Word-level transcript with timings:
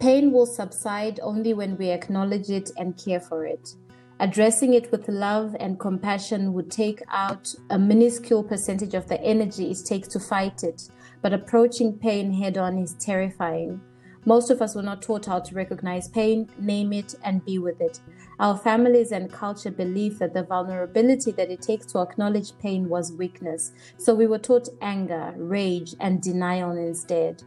Pain 0.00 0.32
will 0.32 0.46
subside 0.46 1.20
only 1.22 1.52
when 1.52 1.76
we 1.76 1.90
acknowledge 1.90 2.48
it 2.48 2.70
and 2.78 2.96
care 2.96 3.20
for 3.20 3.44
it. 3.44 3.74
Addressing 4.18 4.72
it 4.72 4.90
with 4.90 5.06
love 5.08 5.54
and 5.60 5.78
compassion 5.78 6.54
would 6.54 6.70
take 6.70 7.02
out 7.10 7.54
a 7.68 7.78
minuscule 7.78 8.42
percentage 8.42 8.94
of 8.94 9.06
the 9.08 9.20
energy 9.22 9.70
it 9.70 9.84
takes 9.84 10.08
to 10.08 10.18
fight 10.18 10.64
it, 10.64 10.88
but 11.20 11.34
approaching 11.34 11.98
pain 11.98 12.32
head 12.32 12.56
on 12.56 12.78
is 12.78 12.94
terrifying. 12.94 13.78
Most 14.26 14.50
of 14.50 14.60
us 14.60 14.74
were 14.74 14.82
not 14.82 15.02
taught 15.02 15.26
how 15.26 15.40
to 15.40 15.54
recognize 15.54 16.08
pain, 16.08 16.48
name 16.58 16.92
it, 16.92 17.14
and 17.24 17.44
be 17.44 17.58
with 17.58 17.80
it. 17.80 18.00
Our 18.38 18.56
families 18.56 19.12
and 19.12 19.30
culture 19.30 19.70
believe 19.70 20.18
that 20.18 20.34
the 20.34 20.42
vulnerability 20.42 21.30
that 21.32 21.50
it 21.50 21.62
takes 21.62 21.86
to 21.86 22.00
acknowledge 22.00 22.56
pain 22.58 22.88
was 22.88 23.12
weakness. 23.12 23.72
So 23.98 24.14
we 24.14 24.26
were 24.26 24.38
taught 24.38 24.68
anger, 24.80 25.34
rage, 25.36 25.94
and 26.00 26.22
denial 26.22 26.72
instead. 26.72 27.42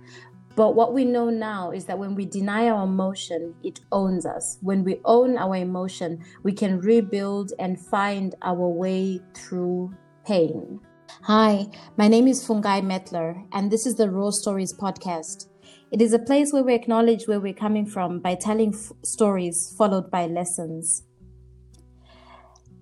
But 0.56 0.76
what 0.76 0.94
we 0.94 1.04
know 1.04 1.32
now 1.32 1.72
is 1.72 1.86
that 1.86 1.98
when 1.98 2.14
we 2.14 2.26
deny 2.26 2.70
our 2.70 2.84
emotion, 2.84 3.56
it 3.64 3.80
owns 3.92 4.26
us. 4.26 4.60
When 4.62 4.84
we 4.84 5.02
own 5.04 5.36
our 5.36 5.56
emotion, 5.56 6.24
we 6.44 6.54
can 6.54 6.80
rebuild 6.80 7.54
and 7.58 7.80
find 7.80 8.36
our 8.44 8.68
way 8.68 9.20
through 9.34 9.96
pain. 10.26 10.80
Hi, 11.24 11.68
my 11.98 12.08
name 12.08 12.28
is 12.28 12.48
Fungai 12.48 12.84
Metler, 12.84 13.48
and 13.52 13.72
this 13.72 13.88
is 13.88 13.96
the 13.96 14.12
Raw 14.12 14.30
Stories 14.30 14.74
podcast. 14.74 15.48
It 15.92 16.02
is 16.02 16.14
a 16.14 16.20
place 16.20 16.54
where 16.54 16.64
we 16.64 16.76
acknowledge 16.76 17.28
where 17.28 17.40
we're 17.40 17.54
coming 17.54 17.88
from 17.88 18.20
by 18.20 18.36
telling 18.36 18.76
f- 18.76 18.92
stories 19.04 19.74
followed 19.76 20.12
by 20.12 20.28
lessons. 20.28 21.04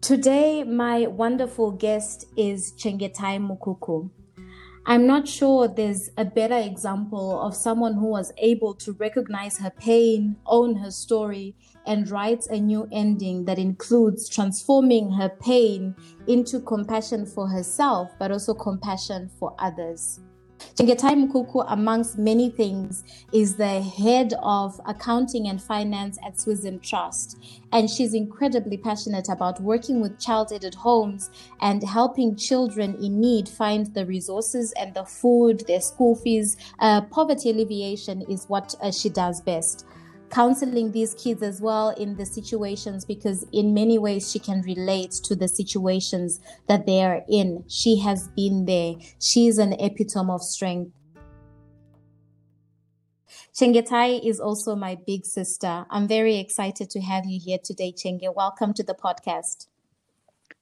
Today, 0.01 0.63
my 0.63 1.07
wonderful 1.07 1.71
guest 1.71 2.25
is 2.35 2.73
Chengetai 2.73 3.39
Mukuku. 3.39 4.09
I'm 4.83 5.05
not 5.05 5.27
sure 5.27 5.67
there's 5.67 6.09
a 6.17 6.25
better 6.25 6.57
example 6.57 7.39
of 7.39 7.55
someone 7.55 7.93
who 7.93 8.07
was 8.07 8.33
able 8.39 8.73
to 8.75 8.93
recognize 8.93 9.59
her 9.59 9.69
pain, 9.69 10.37
own 10.47 10.75
her 10.77 10.89
story, 10.89 11.55
and 11.85 12.09
write 12.09 12.47
a 12.47 12.59
new 12.59 12.87
ending 12.91 13.45
that 13.45 13.59
includes 13.59 14.27
transforming 14.27 15.11
her 15.11 15.29
pain 15.29 15.95
into 16.27 16.59
compassion 16.61 17.27
for 17.27 17.47
herself, 17.47 18.09
but 18.17 18.31
also 18.31 18.55
compassion 18.55 19.29
for 19.39 19.55
others. 19.59 20.19
Chengetai 20.75 21.15
Mukuku, 21.15 21.65
amongst 21.67 22.17
many 22.17 22.49
things, 22.49 23.03
is 23.33 23.55
the 23.55 23.81
head 23.81 24.33
of 24.41 24.79
accounting 24.85 25.47
and 25.47 25.61
finance 25.61 26.17
at 26.25 26.35
Swism 26.35 26.81
Trust. 26.81 27.37
And 27.71 27.89
she's 27.89 28.13
incredibly 28.13 28.77
passionate 28.77 29.29
about 29.29 29.61
working 29.61 30.01
with 30.01 30.19
child 30.19 30.51
aided 30.51 30.75
homes 30.75 31.29
and 31.61 31.83
helping 31.83 32.35
children 32.35 32.95
in 32.95 33.19
need 33.19 33.47
find 33.49 33.93
the 33.93 34.05
resources 34.05 34.73
and 34.73 34.93
the 34.93 35.05
food, 35.05 35.63
their 35.67 35.81
school 35.81 36.15
fees. 36.15 36.57
Uh, 36.79 37.01
poverty 37.01 37.49
alleviation 37.49 38.21
is 38.29 38.45
what 38.45 38.75
uh, 38.81 38.91
she 38.91 39.09
does 39.09 39.41
best 39.41 39.85
counseling 40.31 40.91
these 40.91 41.13
kids 41.13 41.43
as 41.43 41.61
well 41.61 41.89
in 41.89 42.15
the 42.15 42.25
situations 42.25 43.03
because 43.03 43.45
in 43.51 43.73
many 43.73 43.99
ways 43.99 44.31
she 44.31 44.39
can 44.39 44.61
relate 44.61 45.11
to 45.11 45.35
the 45.35 45.47
situations 45.47 46.39
that 46.67 46.85
they 46.85 47.03
are 47.03 47.21
in. 47.29 47.63
She 47.67 47.99
has 47.99 48.29
been 48.29 48.65
there. 48.65 48.95
She 49.19 49.47
is 49.47 49.57
an 49.57 49.73
epitome 49.73 50.31
of 50.31 50.41
strength. 50.41 50.91
Chengetai 53.53 54.25
is 54.25 54.39
also 54.39 54.75
my 54.75 54.97
big 55.05 55.25
sister. 55.25 55.85
I'm 55.89 56.07
very 56.07 56.37
excited 56.37 56.89
to 56.91 57.01
have 57.01 57.25
you 57.25 57.39
here 57.43 57.59
today, 57.61 57.91
Chenge. 57.91 58.23
Welcome 58.33 58.73
to 58.75 58.83
the 58.83 58.93
podcast. 58.93 59.67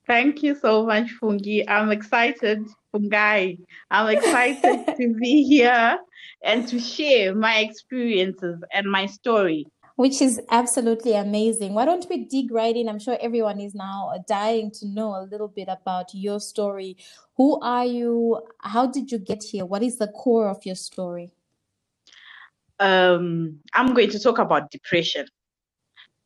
Thank 0.08 0.42
you 0.42 0.56
so 0.56 0.88
much, 0.88 1.12
Fungai. 1.22 1.66
I'm 1.67 1.92
excited, 1.92 2.66
Fungai. 2.92 3.59
I'm 3.92 4.17
excited 4.17 4.88
to 4.97 5.16
be 5.22 5.44
here 5.44 6.00
and 6.41 6.67
to 6.67 6.79
share 6.79 7.35
my 7.35 7.59
experiences 7.59 8.61
and 8.73 8.89
my 8.89 9.05
story. 9.05 9.67
Which 9.95 10.21
is 10.21 10.39
absolutely 10.49 11.13
amazing. 11.13 11.73
Why 11.73 11.83
don't 11.83 12.07
we 12.09 12.23
dig 12.23 12.51
right 12.51 12.73
in? 12.73 12.87
I'm 12.87 12.99
sure 12.99 13.17
everyone 13.19 13.59
is 13.59 13.75
now 13.75 14.13
dying 14.27 14.71
to 14.79 14.87
know 14.87 15.09
a 15.09 15.27
little 15.29 15.49
bit 15.49 15.67
about 15.67 16.13
your 16.13 16.39
story. 16.39 16.95
Who 17.35 17.59
are 17.59 17.85
you? 17.85 18.41
How 18.61 18.88
did 18.88 19.11
you 19.11 19.17
get 19.17 19.44
here? 19.44 19.66
What 19.66 19.83
is 19.83 19.97
the 19.97 20.07
core 20.07 20.47
of 20.47 20.66
your 20.66 20.75
story? 20.75 21.31
Um, 22.79 23.59
I'm 23.73 23.94
going 23.94 24.09
to 24.11 24.19
talk 24.19 24.39
about 24.39 24.72
depression. 24.72 25.25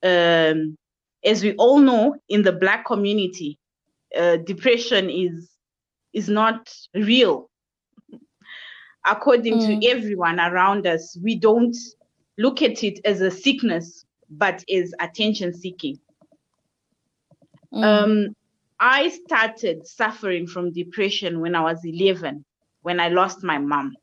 Um, 0.03 0.77
as 1.25 1.41
we 1.41 1.53
all 1.55 1.79
know, 1.79 2.15
in 2.29 2.43
the 2.43 2.51
Black 2.51 2.85
community, 2.85 3.57
uh, 4.15 4.37
depression 4.37 5.09
is 5.09 5.49
is 6.13 6.29
not 6.29 6.71
real 6.93 7.49
according 9.05 9.59
mm. 9.59 9.81
to 9.81 9.87
everyone 9.87 10.39
around 10.39 10.87
us 10.87 11.17
we 11.21 11.35
don't 11.35 11.75
look 12.37 12.61
at 12.61 12.83
it 12.83 12.99
as 13.05 13.21
a 13.21 13.31
sickness 13.31 14.05
but 14.29 14.63
as 14.69 14.93
attention 14.99 15.53
seeking 15.53 15.99
mm. 17.73 17.83
um, 17.83 18.35
i 18.79 19.09
started 19.09 19.85
suffering 19.85 20.47
from 20.47 20.71
depression 20.71 21.39
when 21.39 21.55
i 21.55 21.61
was 21.61 21.79
11 21.83 22.43
when 22.81 22.99
i 22.99 23.09
lost 23.09 23.43
my 23.43 23.57
mom 23.57 23.93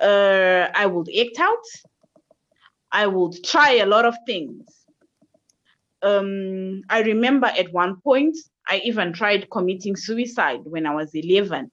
uh, 0.00 0.68
i 0.74 0.86
would 0.86 1.08
act 1.18 1.38
out 1.38 1.64
i 2.90 3.06
would 3.06 3.44
try 3.44 3.74
a 3.74 3.86
lot 3.86 4.04
of 4.04 4.16
things 4.26 4.80
um, 6.02 6.82
I 6.88 7.02
remember 7.02 7.46
at 7.46 7.72
one 7.72 8.00
point, 8.00 8.36
I 8.68 8.80
even 8.84 9.12
tried 9.12 9.50
committing 9.50 9.96
suicide 9.96 10.60
when 10.64 10.86
I 10.86 10.94
was 10.94 11.14
11. 11.14 11.70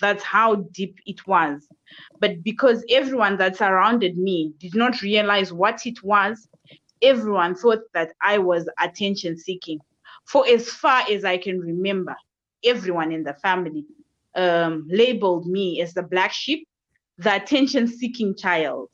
That's 0.00 0.22
how 0.22 0.56
deep 0.72 0.98
it 1.06 1.26
was. 1.26 1.66
But 2.20 2.42
because 2.42 2.84
everyone 2.90 3.36
that 3.38 3.56
surrounded 3.56 4.18
me 4.18 4.52
did 4.58 4.74
not 4.74 5.02
realize 5.02 5.52
what 5.52 5.86
it 5.86 6.02
was, 6.02 6.48
everyone 7.02 7.54
thought 7.54 7.80
that 7.92 8.12
I 8.20 8.38
was 8.38 8.68
attention 8.80 9.38
seeking. 9.38 9.78
For 10.26 10.46
as 10.48 10.68
far 10.68 11.02
as 11.10 11.24
I 11.24 11.36
can 11.36 11.60
remember, 11.60 12.16
everyone 12.64 13.12
in 13.12 13.22
the 13.22 13.34
family 13.34 13.84
um, 14.34 14.86
labeled 14.88 15.46
me 15.46 15.80
as 15.80 15.94
the 15.94 16.02
black 16.02 16.32
sheep, 16.32 16.66
the 17.18 17.36
attention 17.36 17.86
seeking 17.86 18.34
child. 18.34 18.88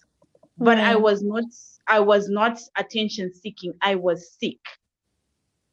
But 0.59 0.79
mm. 0.79 0.83
I 0.83 0.97
was 0.97 1.23
not 1.23 1.45
I 1.87 2.01
was 2.01 2.29
not 2.29 2.61
attention 2.77 3.33
seeking. 3.33 3.73
I 3.81 3.95
was 3.95 4.37
sick. 4.39 4.59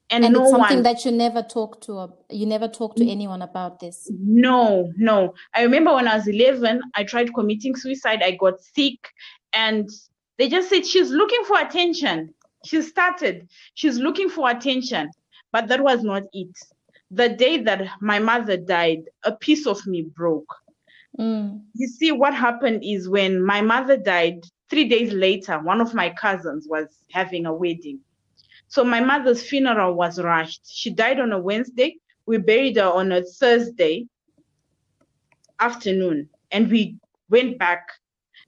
And, 0.10 0.24
and 0.24 0.34
no 0.34 0.44
it's 0.44 0.52
something 0.52 0.78
one, 0.78 0.84
that 0.84 1.04
you 1.04 1.12
never 1.12 1.44
talk 1.44 1.82
to 1.82 2.14
you 2.30 2.46
never 2.46 2.70
talk 2.70 2.96
to 2.96 3.10
anyone 3.10 3.42
about 3.42 3.80
this. 3.80 4.10
No, 4.20 4.92
no. 4.96 5.34
I 5.54 5.64
remember 5.64 5.94
when 5.94 6.08
I 6.08 6.16
was 6.16 6.28
11, 6.28 6.82
I 6.96 7.04
tried 7.04 7.34
committing 7.34 7.76
suicide. 7.76 8.22
I 8.24 8.32
got 8.32 8.62
sick 8.62 9.00
and 9.52 9.90
they 10.38 10.48
just 10.48 10.70
said 10.70 10.86
she's 10.86 11.10
looking 11.10 11.44
for 11.46 11.60
attention. 11.60 12.34
She 12.66 12.82
started. 12.82 13.50
She's 13.74 13.98
looking 13.98 14.30
for 14.30 14.50
attention. 14.50 15.12
But 15.52 15.68
that 15.68 15.82
was 15.82 16.04
not 16.04 16.24
it. 16.34 16.56
The 17.12 17.30
day 17.30 17.58
that 17.64 17.88
my 18.02 18.20
mother 18.20 18.58
died, 18.58 19.04
a 19.24 19.32
piece 19.32 19.66
of 19.66 19.86
me 19.88 20.04
broke. 20.04 20.54
Mm. 21.20 21.62
You 21.74 21.88
see, 21.88 22.12
what 22.12 22.34
happened 22.34 22.84
is 22.84 23.10
when 23.10 23.42
my 23.42 23.62
mother 23.62 23.98
died, 23.98 24.44
three 24.70 24.88
days 24.88 25.12
later, 25.14 25.60
one 25.60 25.82
of 25.82 25.94
my 25.94 26.10
cousins 26.10 26.68
was 26.70 26.88
having 27.12 27.46
a 27.46 27.54
wedding. 27.54 28.00
So 28.68 28.84
my 28.84 29.00
mother's 29.00 29.42
funeral 29.42 29.94
was 29.94 30.20
rushed. 30.20 30.62
She 30.66 30.90
died 30.90 31.20
on 31.20 31.32
a 31.32 31.40
Wednesday. 31.40 31.98
We 32.26 32.38
buried 32.38 32.76
her 32.78 32.84
on 32.90 33.12
a 33.12 33.24
Thursday 33.24 34.08
afternoon, 35.60 36.30
and 36.52 36.70
we 36.70 36.98
went 37.30 37.58
back. 37.58 37.88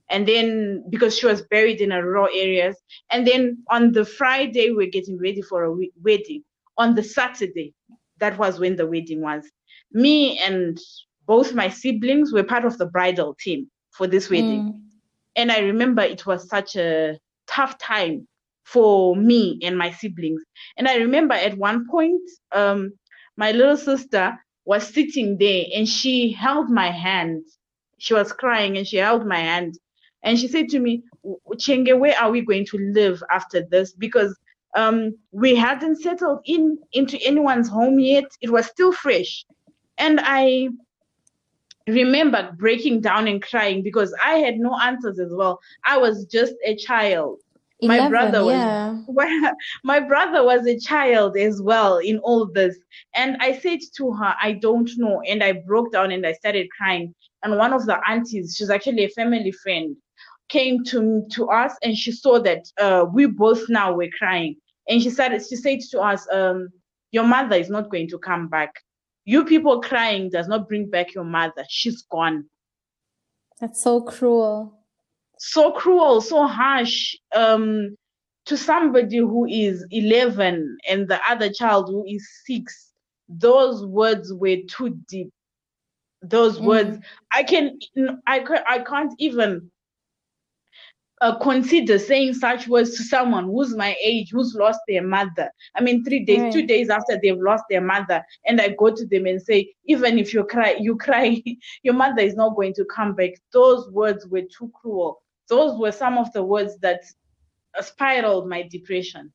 And 0.10 0.28
then 0.28 0.84
because 0.90 1.18
she 1.18 1.28
was 1.28 1.44
buried 1.44 1.82
in 1.82 1.92
a 1.92 2.04
rural 2.04 2.28
areas, 2.34 2.76
and 3.12 3.26
then 3.26 3.64
on 3.70 3.92
the 3.92 4.04
Friday 4.04 4.72
we're 4.72 4.90
getting 4.90 5.18
ready 5.18 5.42
for 5.42 5.64
a 5.64 5.76
wedding. 6.02 6.44
On 6.78 6.96
the 6.96 7.04
Saturday, 7.04 7.74
that 8.20 8.38
was 8.38 8.60
when 8.60 8.76
the 8.76 8.88
wedding 8.88 9.22
was. 9.22 9.46
Me 9.92 10.38
and 10.40 10.80
both 11.26 11.54
my 11.54 11.70
siblings 11.70 12.32
were 12.34 12.44
part 12.44 12.66
of 12.66 12.78
the 12.78 12.86
bridal 12.86 13.36
team 13.36 13.70
for 13.92 14.08
this 14.08 14.30
wedding. 14.30 14.74
Mm. 14.74 14.82
And 15.36 15.52
I 15.52 15.60
remember 15.60 16.02
it 16.02 16.26
was 16.26 16.50
such 16.50 16.76
a 16.76 17.20
tough 17.48 17.78
time 17.78 18.28
for 18.72 19.16
me 19.16 19.60
and 19.64 19.78
my 19.78 19.92
siblings. 19.92 20.44
And 20.78 20.88
I 20.88 20.98
remember 20.98 21.34
at 21.34 21.58
one 21.58 21.88
point, 21.90 22.22
um, 22.52 22.94
my 23.38 23.52
little 23.52 23.78
sister 23.78 24.38
was 24.66 24.86
sitting 24.86 25.38
there 25.38 25.66
and 25.76 25.88
she 25.88 26.32
held 26.32 26.70
my 26.70 26.92
hand. 26.92 27.44
She 27.98 28.14
was 28.14 28.32
crying 28.32 28.78
and 28.78 28.88
she 28.88 28.98
held 28.98 29.26
my 29.26 29.40
hand. 29.40 29.78
And 30.24 30.38
she 30.38 30.48
said 30.48 30.70
to 30.70 30.80
me, 30.80 31.04
Chenge, 31.58 31.94
where 31.94 32.18
are 32.20 32.30
we 32.30 32.42
going 32.42 32.66
to 32.68 32.78
live 32.78 33.24
after 33.32 33.66
this? 33.66 33.94
Because 33.94 34.38
um, 34.76 35.18
we 35.32 35.56
hadn't 35.56 36.02
settled 36.02 36.42
in 36.46 36.78
into 36.94 37.18
anyone's 37.24 37.70
home 37.70 38.00
yet. 38.00 38.26
It 38.42 38.52
was 38.52 38.68
still 38.68 38.92
fresh. 38.92 39.46
And 39.98 40.20
I 40.22 40.70
remember 41.88 42.54
breaking 42.58 43.02
down 43.02 43.28
and 43.28 43.42
crying 43.42 43.82
because 43.82 44.14
I 44.24 44.36
had 44.36 44.58
no 44.58 44.78
answers 44.80 45.20
as 45.20 45.32
well. 45.34 45.60
I 45.86 45.98
was 45.98 46.26
just 46.26 46.54
a 46.66 46.76
child. 46.76 47.40
11, 47.82 48.04
my 48.04 48.10
brother 48.10 48.44
was 48.44 48.54
yeah. 48.54 49.52
my 49.84 50.00
brother 50.00 50.44
was 50.44 50.68
a 50.68 50.78
child 50.78 51.38
as 51.38 51.62
well 51.62 51.98
in 51.98 52.20
all 52.20 52.46
this. 52.46 52.78
And 53.16 53.38
I 53.40 53.58
said 53.58 53.80
to 53.98 54.12
her, 54.12 54.36
I 54.42 54.54
don't 54.54 54.90
know. 54.98 55.22
And 55.28 55.42
I 55.42 55.54
broke 55.54 55.94
down 55.94 56.12
and 56.12 56.26
I 56.26 56.34
started 56.34 56.68
crying. 56.78 57.16
And 57.44 57.58
one 57.58 57.72
of 57.72 57.86
the 57.86 57.98
aunties, 58.10 58.56
she's 58.58 58.70
actually 58.70 59.06
a 59.06 59.10
family 59.10 59.52
friend, 59.52 59.96
came 60.50 60.84
to 60.84 61.26
to 61.32 61.48
us 61.48 61.74
and 61.84 61.96
she 61.96 62.12
saw 62.12 62.40
that 62.40 62.66
uh, 62.80 63.06
we 63.14 63.28
both 63.28 63.70
now 63.70 63.94
were 63.94 64.10
crying 64.18 64.56
and 64.90 65.02
she 65.02 65.10
said 65.10 65.32
she 65.48 65.56
said 65.56 65.80
to 65.80 66.02
us 66.02 66.28
um, 66.34 66.70
your 67.12 67.24
mother 67.24 67.56
is 67.56 67.70
not 67.70 67.90
going 67.90 68.08
to 68.08 68.18
come 68.18 68.48
back 68.48 68.74
you 69.26 69.46
people 69.46 69.80
crying 69.80 70.30
does 70.30 70.48
not 70.48 70.68
bring 70.68 70.90
back 70.90 71.14
your 71.14 71.24
mother 71.24 71.64
she's 71.70 72.02
gone 72.02 72.46
that's 73.62 73.84
so 73.84 74.02
cruel 74.02 74.79
so 75.40 75.72
cruel 75.72 76.22
so 76.22 76.46
harsh 76.46 77.16
um, 77.34 77.96
to 78.46 78.58
somebody 78.58 79.18
who 79.18 79.46
is 79.46 79.86
11 79.90 80.78
and 80.90 81.08
the 81.08 81.20
other 81.28 81.50
child 81.52 81.88
who 81.88 82.06
is 82.06 82.28
6 82.46 82.92
those 83.30 83.86
words 83.86 84.34
were 84.34 84.58
too 84.68 84.98
deep 85.08 85.30
those 86.22 86.60
mm. 86.60 86.66
words 86.66 86.98
i 87.34 87.42
can 87.42 87.80
i 88.28 88.40
can, 88.40 88.60
i 88.68 88.80
can't 88.80 89.14
even 89.18 89.72
uh, 91.22 91.38
consider 91.40 92.00
saying 92.00 92.34
such 92.34 92.68
words 92.68 92.96
to 92.96 93.04
someone 93.04 93.46
who's 93.46 93.76
my 93.76 93.96
age, 94.04 94.30
who's 94.32 94.56
lost 94.56 94.80
their 94.88 95.06
mother. 95.06 95.52
I 95.76 95.82
mean, 95.82 96.04
three 96.04 96.24
days, 96.24 96.40
right. 96.40 96.54
two 96.54 96.66
days 96.66 96.90
after 96.90 97.20
they've 97.22 97.38
lost 97.38 97.66
their 97.70 97.82
mother, 97.82 98.24
and 98.46 98.62
I 98.62 98.70
go 98.70 98.96
to 98.96 99.06
them 99.06 99.26
and 99.26 99.42
say, 99.42 99.74
even 99.86 100.18
if 100.18 100.34
you 100.34 100.46
cry, 100.46 100.78
you 100.80 100.98
cry, 100.98 101.42
your 101.84 101.94
mother 101.94 102.22
is 102.22 102.36
not 102.36 102.56
going 102.56 102.74
to 102.76 102.86
come 102.86 103.16
back. 103.16 103.32
Those 103.52 103.90
words 103.92 104.28
were 104.28 104.44
too 104.44 104.72
cruel. 104.74 105.22
Those 105.50 105.78
were 105.80 105.92
some 105.92 106.18
of 106.18 106.32
the 106.34 106.44
words 106.44 106.78
that 106.80 107.04
spiraled 107.82 108.48
my 108.48 108.64
depression. 108.64 109.32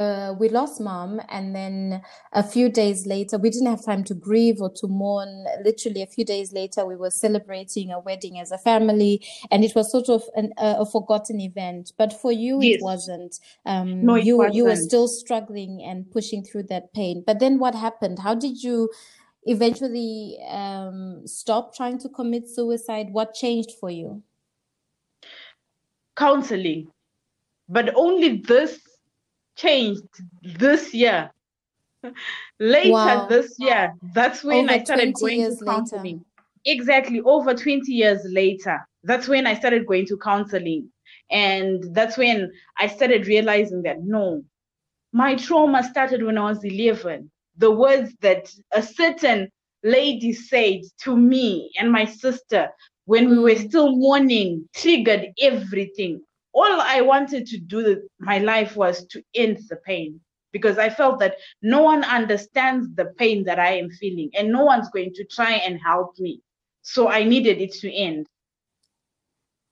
Uh, 0.00 0.34
we 0.38 0.48
lost 0.48 0.80
mom, 0.80 1.20
and 1.28 1.54
then 1.54 2.00
a 2.32 2.42
few 2.42 2.70
days 2.70 3.06
later, 3.06 3.36
we 3.36 3.50
didn't 3.50 3.66
have 3.66 3.84
time 3.84 4.02
to 4.02 4.14
grieve 4.14 4.58
or 4.62 4.72
to 4.72 4.88
mourn. 4.88 5.44
Literally, 5.62 6.00
a 6.00 6.06
few 6.06 6.24
days 6.24 6.54
later, 6.54 6.86
we 6.86 6.96
were 6.96 7.10
celebrating 7.10 7.92
a 7.92 8.00
wedding 8.00 8.40
as 8.40 8.50
a 8.50 8.56
family, 8.56 9.22
and 9.50 9.62
it 9.62 9.74
was 9.74 9.92
sort 9.92 10.08
of 10.08 10.22
an, 10.34 10.54
uh, 10.56 10.76
a 10.78 10.86
forgotten 10.86 11.38
event. 11.38 11.92
But 11.98 12.18
for 12.18 12.32
you, 12.32 12.62
yes. 12.62 12.76
it 12.76 12.82
wasn't. 12.82 13.40
Um, 13.66 14.06
no, 14.06 14.14
it 14.14 14.24
you 14.24 14.38
wasn't. 14.38 14.54
you 14.54 14.64
were 14.64 14.76
still 14.76 15.06
struggling 15.06 15.82
and 15.82 16.10
pushing 16.10 16.44
through 16.44 16.62
that 16.70 16.94
pain. 16.94 17.22
But 17.26 17.38
then, 17.38 17.58
what 17.58 17.74
happened? 17.74 18.20
How 18.20 18.34
did 18.34 18.62
you? 18.62 18.90
eventually 19.44 20.38
um, 20.50 21.22
stop 21.26 21.74
trying 21.74 21.98
to 21.98 22.10
commit 22.10 22.46
suicide 22.46 23.06
what 23.10 23.32
changed 23.32 23.70
for 23.80 23.88
you 23.88 24.22
counseling 26.24 26.82
but 27.70 27.94
only 27.94 28.38
this 28.38 28.78
changed 29.56 30.02
this 30.42 30.92
year. 30.92 31.30
later 32.60 32.90
wow. 32.90 33.26
this 33.28 33.54
year, 33.58 33.94
that's 34.14 34.42
when 34.42 34.64
over 34.64 34.72
I 34.72 34.84
started 34.84 35.14
going 35.14 35.56
to 35.56 35.64
counseling. 35.64 36.16
Later. 36.16 36.24
Exactly, 36.66 37.20
over 37.20 37.54
20 37.54 37.90
years 37.92 38.20
later, 38.24 38.78
that's 39.04 39.28
when 39.28 39.46
I 39.46 39.54
started 39.54 39.86
going 39.86 40.06
to 40.06 40.18
counseling. 40.18 40.90
And 41.30 41.94
that's 41.94 42.18
when 42.18 42.50
I 42.76 42.88
started 42.88 43.26
realizing 43.26 43.82
that 43.82 44.02
no, 44.02 44.42
my 45.12 45.36
trauma 45.36 45.84
started 45.84 46.22
when 46.22 46.36
I 46.36 46.50
was 46.50 46.64
11. 46.64 47.30
The 47.56 47.70
words 47.70 48.12
that 48.20 48.52
a 48.72 48.82
certain 48.82 49.50
lady 49.82 50.32
said 50.32 50.80
to 51.02 51.16
me 51.16 51.70
and 51.78 51.92
my 51.92 52.04
sister 52.04 52.68
when 53.10 53.28
we 53.28 53.38
were 53.46 53.58
mm. 53.60 53.68
still 53.68 53.90
mourning 53.96 54.50
triggered 54.82 55.24
everything 55.50 56.20
all 56.52 56.80
I 56.80 57.00
wanted 57.00 57.46
to 57.46 57.58
do 57.58 58.08
my 58.18 58.38
life 58.38 58.76
was 58.76 59.06
to 59.06 59.22
end 59.34 59.58
the 59.68 59.76
pain 59.76 60.20
because 60.52 60.78
I 60.78 60.90
felt 60.90 61.20
that 61.20 61.36
no 61.62 61.82
one 61.82 62.04
understands 62.04 62.88
the 62.94 63.06
pain 63.18 63.44
that 63.44 63.58
I 63.58 63.72
am 63.74 63.90
feeling 63.90 64.30
and 64.36 64.50
no 64.50 64.64
one's 64.64 64.90
going 64.90 65.12
to 65.14 65.24
try 65.24 65.52
and 65.52 65.80
help 65.80 66.18
me. 66.18 66.40
So 66.82 67.08
I 67.08 67.22
needed 67.24 67.60
it 67.60 67.72
to 67.74 67.92
end. 67.92 68.26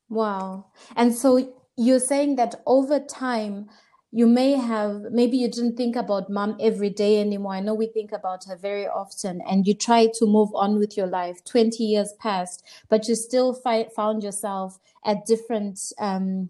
Wow. 0.09 0.67
And 0.97 1.15
so 1.15 1.53
you're 1.77 2.01
saying 2.01 2.37
that 2.37 2.63
over 2.67 3.01
time, 3.01 3.69
you 4.11 4.27
may 4.27 4.53
have, 4.53 5.03
maybe 5.11 5.37
you 5.37 5.51
didn't 5.51 5.77
think 5.77 5.95
about 5.95 6.31
mom 6.31 6.57
every 6.61 6.89
day 6.91 7.21
anymore. 7.21 7.53
I 7.53 7.61
know 7.61 7.75
we 7.75 7.87
think 7.87 8.13
about 8.13 8.45
her 8.45 8.57
very 8.57 8.87
often 8.87 9.43
and 9.43 9.67
you 9.67 9.75
try 9.75 10.07
to 10.15 10.27
move 10.27 10.49
on 10.55 10.79
with 10.79 10.97
your 10.97 11.07
life. 11.07 11.45
20 11.45 11.85
years 11.85 12.15
passed, 12.19 12.65
but 12.89 13.07
you 13.07 13.15
still 13.15 13.53
fi- 13.53 13.89
found 13.95 14.23
yourself 14.23 14.79
at 15.05 15.27
different, 15.27 15.79
um, 15.99 16.49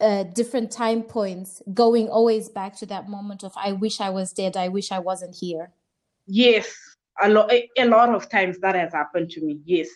uh, 0.00 0.24
different 0.24 0.72
time 0.72 1.02
points 1.02 1.62
going 1.74 2.08
always 2.08 2.48
back 2.48 2.74
to 2.74 2.86
that 2.86 3.06
moment 3.06 3.44
of 3.44 3.52
i 3.56 3.70
wish 3.70 4.00
i 4.00 4.08
was 4.08 4.32
dead. 4.32 4.56
I 4.56 4.68
wish 4.68 4.90
i 4.90 4.98
wasn't 4.98 5.34
here. 5.34 5.72
Yes. 6.26 6.74
A 7.22 7.28
lot 7.28 7.52
a 7.52 7.84
lot 7.84 8.08
of 8.08 8.30
times 8.30 8.58
that 8.60 8.74
has 8.74 8.94
happened 8.94 9.28
to 9.32 9.42
me. 9.42 9.60
Yes 9.66 9.88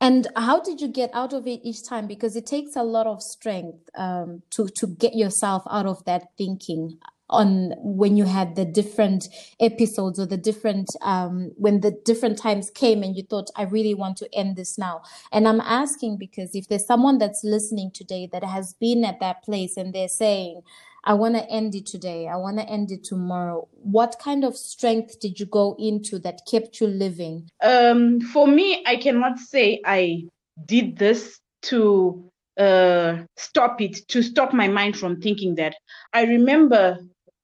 and 0.00 0.26
how 0.36 0.60
did 0.60 0.80
you 0.80 0.88
get 0.88 1.10
out 1.14 1.32
of 1.32 1.46
it 1.46 1.60
each 1.62 1.86
time? 1.86 2.06
Because 2.06 2.36
it 2.36 2.46
takes 2.46 2.76
a 2.76 2.82
lot 2.82 3.06
of 3.06 3.22
strength 3.22 3.88
um, 3.96 4.42
to 4.50 4.68
to 4.76 4.86
get 4.86 5.14
yourself 5.14 5.62
out 5.70 5.86
of 5.86 6.04
that 6.04 6.28
thinking 6.36 6.98
on 7.30 7.72
when 7.78 8.16
you 8.16 8.24
had 8.24 8.54
the 8.54 8.64
different 8.64 9.28
episodes 9.58 10.18
or 10.18 10.26
the 10.26 10.36
different 10.36 10.88
um, 11.00 11.52
when 11.56 11.80
the 11.80 11.92
different 12.04 12.38
times 12.38 12.70
came 12.70 13.02
and 13.02 13.16
you 13.16 13.22
thought 13.22 13.50
i 13.56 13.62
really 13.62 13.94
want 13.94 14.16
to 14.16 14.28
end 14.34 14.56
this 14.56 14.76
now. 14.76 15.02
And 15.32 15.48
i'm 15.48 15.60
asking 15.60 16.18
because 16.18 16.54
if 16.54 16.68
there's 16.68 16.86
someone 16.86 17.18
that's 17.18 17.42
listening 17.42 17.90
today 17.92 18.28
that 18.32 18.44
has 18.44 18.74
been 18.74 19.04
at 19.04 19.20
that 19.20 19.42
place 19.42 19.76
and 19.76 19.94
they're 19.94 20.08
saying 20.08 20.62
i 21.04 21.14
want 21.14 21.34
to 21.34 21.48
end 21.50 21.74
it 21.74 21.86
today. 21.86 22.28
I 22.28 22.36
want 22.36 22.58
to 22.58 22.68
end 22.68 22.90
it 22.90 23.04
tomorrow. 23.04 23.68
What 23.72 24.16
kind 24.18 24.44
of 24.44 24.56
strength 24.56 25.20
did 25.20 25.38
you 25.38 25.46
go 25.46 25.76
into 25.78 26.18
that 26.20 26.40
kept 26.50 26.80
you 26.80 26.86
living? 26.86 27.48
Um, 27.62 28.20
for 28.20 28.46
me 28.46 28.82
i 28.86 28.96
cannot 28.96 29.38
say 29.38 29.80
i 29.84 30.24
did 30.66 30.96
this 30.98 31.40
to 31.62 32.30
uh, 32.58 33.18
stop 33.36 33.80
it 33.80 34.06
to 34.08 34.22
stop 34.22 34.52
my 34.52 34.68
mind 34.68 34.96
from 34.96 35.20
thinking 35.20 35.54
that. 35.56 35.74
I 36.12 36.24
remember 36.24 36.98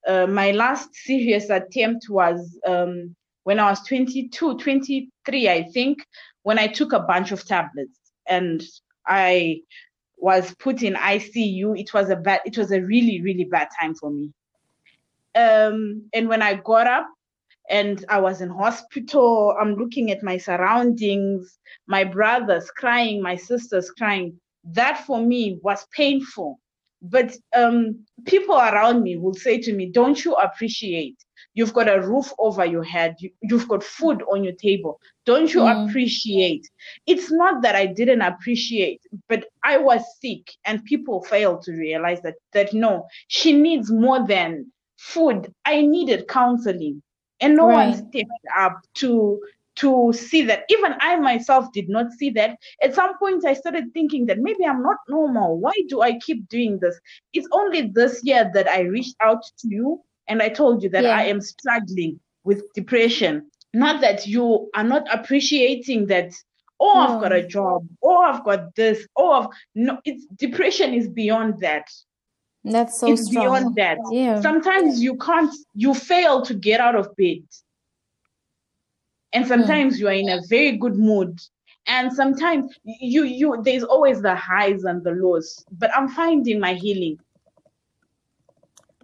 uh, 0.07 0.27
my 0.27 0.53
last 0.53 0.95
serious 0.95 1.51
attempt 1.51 2.09
was 2.09 2.59
um, 2.67 3.15
when 3.45 3.59
I 3.59 3.71
was 3.71 3.81
22, 3.87 4.59
23, 4.59 5.49
I 5.49 5.65
think, 5.65 6.07
when 6.43 6.59
I 6.59 6.69
took 6.69 6.93
a 6.93 7.01
bunch 7.01 7.33
of 7.33 7.45
tablets. 7.45 7.99
And 8.29 8.63
I 9.07 9.63
was 10.21 10.55
put 10.55 10.83
in 10.83 10.95
ICU. 10.95 11.79
It 11.79 11.93
was 11.95 12.11
a 12.11 12.17
bad, 12.17 12.41
it 12.45 12.57
was 12.57 12.73
a 12.73 12.81
really, 12.81 13.21
really 13.23 13.45
bad 13.45 13.69
time 13.81 13.95
for 13.95 14.11
me. 14.11 14.33
Um, 15.35 16.09
and 16.13 16.29
when 16.29 16.43
I 16.43 16.55
got 16.55 16.87
up 16.87 17.09
and 17.69 18.05
I 18.09 18.21
was 18.21 18.41
in 18.41 18.51
hospital, 18.51 19.57
I'm 19.61 19.75
looking 19.75 20.11
at 20.11 20.23
my 20.23 20.39
surroundings, 20.39 21.59
my 21.87 22.05
brothers 22.05 22.71
crying, 22.71 23.23
my 23.23 23.37
sisters 23.37 23.91
crying. 23.91 24.41
That 24.65 25.05
for 25.07 25.21
me 25.21 25.59
was 25.63 25.87
painful 25.97 26.61
but 27.03 27.35
um, 27.57 28.05
people 28.27 28.57
around 28.57 29.03
me 29.03 29.17
will 29.17 29.35
say 29.35 29.59
to 29.59 29.73
me, 29.73 29.87
Don't 29.87 30.23
you 30.25 30.35
appreciate? 30.35 31.17
You've 31.55 31.75
got 31.75 31.89
a 31.89 32.01
roof 32.01 32.33
over 32.39 32.65
your 32.65 32.85
head, 32.85 33.17
you, 33.19 33.31
have 33.51 33.69
got 33.69 33.83
food 33.83 34.23
on 34.31 34.45
your 34.45 34.53
table. 34.55 35.01
Don't 35.27 35.53
you 35.53 35.61
mm. 35.61 35.89
appreciate? 35.89 36.69
It's 37.07 37.31
not 37.31 37.63
that 37.63 37.75
I 37.75 37.87
didn't 37.87 38.23
appreciate, 38.23 39.03
but 39.29 39.47
I 39.65 39.79
was 39.79 40.03
sick, 40.21 40.53
and 40.65 40.85
people 40.85 41.23
failed 41.25 41.63
to 41.63 41.73
realize 41.73 42.21
that, 42.23 42.37
that 42.53 42.73
no, 42.73 43.07
she 43.29 43.53
needs 43.53 43.91
more 43.91 44.27
than 44.27 44.71
food. 44.97 45.53
I 45.65 45.83
needed 45.83 46.29
counseling. 46.29 47.03
And 47.41 47.57
no 47.57 47.69
right. 47.69 47.89
one 47.89 47.95
stepped 47.95 48.31
up 48.57 48.81
to 48.97 49.41
to 49.77 50.13
see 50.13 50.43
that 50.43 50.65
even 50.69 50.95
I 51.01 51.17
myself 51.17 51.73
did 51.73 51.89
not 51.89 52.13
see 52.13 52.29
that. 52.31 52.59
At 52.83 52.95
some 52.95 53.17
point, 53.19 53.47
I 53.47 53.55
started 53.55 53.85
thinking 53.95 54.27
that 54.27 54.39
maybe 54.39 54.65
I'm 54.67 54.83
not 54.83 54.99
normal. 55.09 55.59
Why 55.59 55.73
do 55.89 56.03
I 56.03 56.19
keep 56.19 56.49
doing 56.49 56.79
this? 56.81 57.01
It's 57.33 57.49
only 57.53 57.83
this 57.83 58.21
year 58.23 58.51
that 58.53 58.69
I 58.69 58.81
reached 58.81 59.17
out 59.21 59.43
to 59.43 59.69
you 59.69 60.03
and 60.31 60.43
I 60.43 60.49
told 60.49 60.83
you 60.83 60.89
that 60.91 61.05
yeah. 61.05 61.17
I 61.17 61.25
am 61.25 61.41
struggling 61.41 62.19
with 62.45 62.63
depression. 62.73 63.51
Not 63.75 64.01
that 64.01 64.27
you 64.27 64.71
are 64.75 64.85
not 64.85 65.07
appreciating 65.13 66.07
that. 66.07 66.33
Oh, 66.81 66.95
no. 66.95 67.01
I've 67.01 67.21
got 67.21 67.33
a 67.33 67.47
job. 67.47 67.87
Oh, 68.03 68.23
I've 68.23 68.43
got 68.45 68.75
this. 68.75 69.07
Oh, 69.17 69.33
I've, 69.33 69.49
no. 69.75 69.99
It's 70.05 70.25
depression 70.37 70.95
is 70.95 71.09
beyond 71.09 71.61
that. 71.61 71.87
That's 72.65 72.99
so 72.99 73.13
it's 73.13 73.27
strong. 73.27 73.45
beyond 73.45 73.77
that. 73.77 73.99
Yeah. 74.11 74.41
Sometimes 74.41 75.03
you 75.03 75.17
can't. 75.19 75.55
You 75.75 75.93
fail 75.93 76.43
to 76.43 76.55
get 76.55 76.81
out 76.81 76.97
of 76.97 77.15
bed 77.17 77.45
and 79.33 79.47
sometimes 79.47 79.97
mm. 79.97 80.01
you 80.01 80.09
are 80.09 80.13
in 80.13 80.29
a 80.29 80.41
very 80.49 80.77
good 80.77 80.97
mood 80.97 81.39
and 81.87 82.13
sometimes 82.13 82.73
you 82.85 83.25
you 83.25 83.61
there's 83.63 83.85
always 83.85 84.21
the 84.23 84.35
highs 84.35 84.85
and 84.85 85.03
the 85.05 85.13
lows 85.13 85.65
but 85.73 85.91
i'm 85.97 86.09
finding 86.09 86.61
my 86.61 86.75
healing 86.75 87.19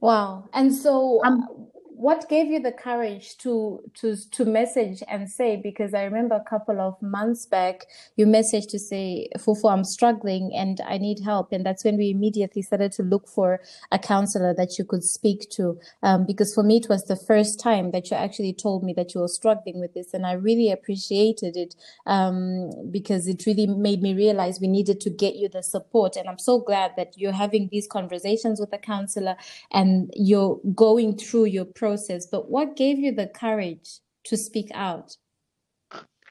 wow. 0.01 0.49
And 0.53 0.75
so 0.75 1.23
um, 1.25 1.66
what 1.97 2.29
gave 2.29 2.49
you 2.49 2.61
the 2.61 2.73
courage 2.73 3.39
to 3.39 3.81
to 3.95 4.17
to 4.33 4.45
message 4.45 5.03
and 5.09 5.31
say? 5.31 5.57
Because 5.57 5.95
I 5.95 6.05
remember 6.05 6.35
a 6.35 6.49
couple 6.49 6.81
of 6.81 7.01
months 7.01 7.47
back, 7.47 7.87
you 8.17 8.27
messaged 8.27 8.69
to 8.71 8.79
say, 8.79 9.29
"Fufu, 9.39 9.73
I'm 9.73 9.85
struggling 9.85 10.53
and 10.55 10.81
I 10.87 10.99
need 10.99 11.21
help," 11.21 11.53
and 11.53 11.65
that's 11.65 11.85
when 11.85 11.97
we 11.97 12.11
immediately 12.11 12.63
started 12.63 12.93
to 12.93 13.03
look 13.03 13.27
for 13.27 13.61
a 13.91 13.99
counselor 13.99 14.53
that 14.55 14.79
you 14.79 14.85
could 14.85 15.05
speak 15.05 15.49
to. 15.51 15.79
Um, 16.03 16.27
because 16.27 16.55
for 16.55 16.63
me, 16.63 16.77
it 16.77 16.89
was 16.89 17.05
the 17.05 17.17
first 17.17 17.59
time 17.59 17.93
that 17.93 18.11
you 18.11 18.17
actually 18.17 18.53
told 18.53 18.85
me 18.85 18.93
that 18.93 19.15
you 19.15 19.23
were 19.23 19.29
struggling 19.29 19.81
with 19.81 19.95
this, 19.95 20.13
and 20.13 20.27
I 20.27 20.33
really 20.33 20.71
appreciated 20.71 21.57
it 21.57 21.75
um, 22.07 22.71
because 22.91 23.27
it 23.27 23.47
really 23.47 23.67
made 23.67 24.03
me 24.03 24.15
realize 24.15 24.61
we 24.61 24.69
needed 24.69 25.01
to 25.01 25.11
get 25.11 25.37
you 25.37 25.49
the 25.49 25.63
support. 25.63 26.17
And 26.17 26.29
I'm 26.29 26.39
so 26.39 26.59
glad 26.59 26.93
that 26.97 27.17
you're 27.17 27.33
having 27.33 27.69
these 27.73 27.87
conversations 27.87 28.61
with 28.61 28.73
a 28.73 28.79
counselor 28.79 29.37
and 29.73 30.11
you're 30.15 30.61
going 30.75 31.17
through 31.17 31.47
your 31.47 31.65
process. 31.65 31.86
But 32.31 32.51
what 32.51 32.77
gave 32.77 32.99
you 32.99 33.13
the 33.13 33.29
courage 33.29 34.01
to 34.25 34.37
speak 34.37 34.71
out? 34.75 35.17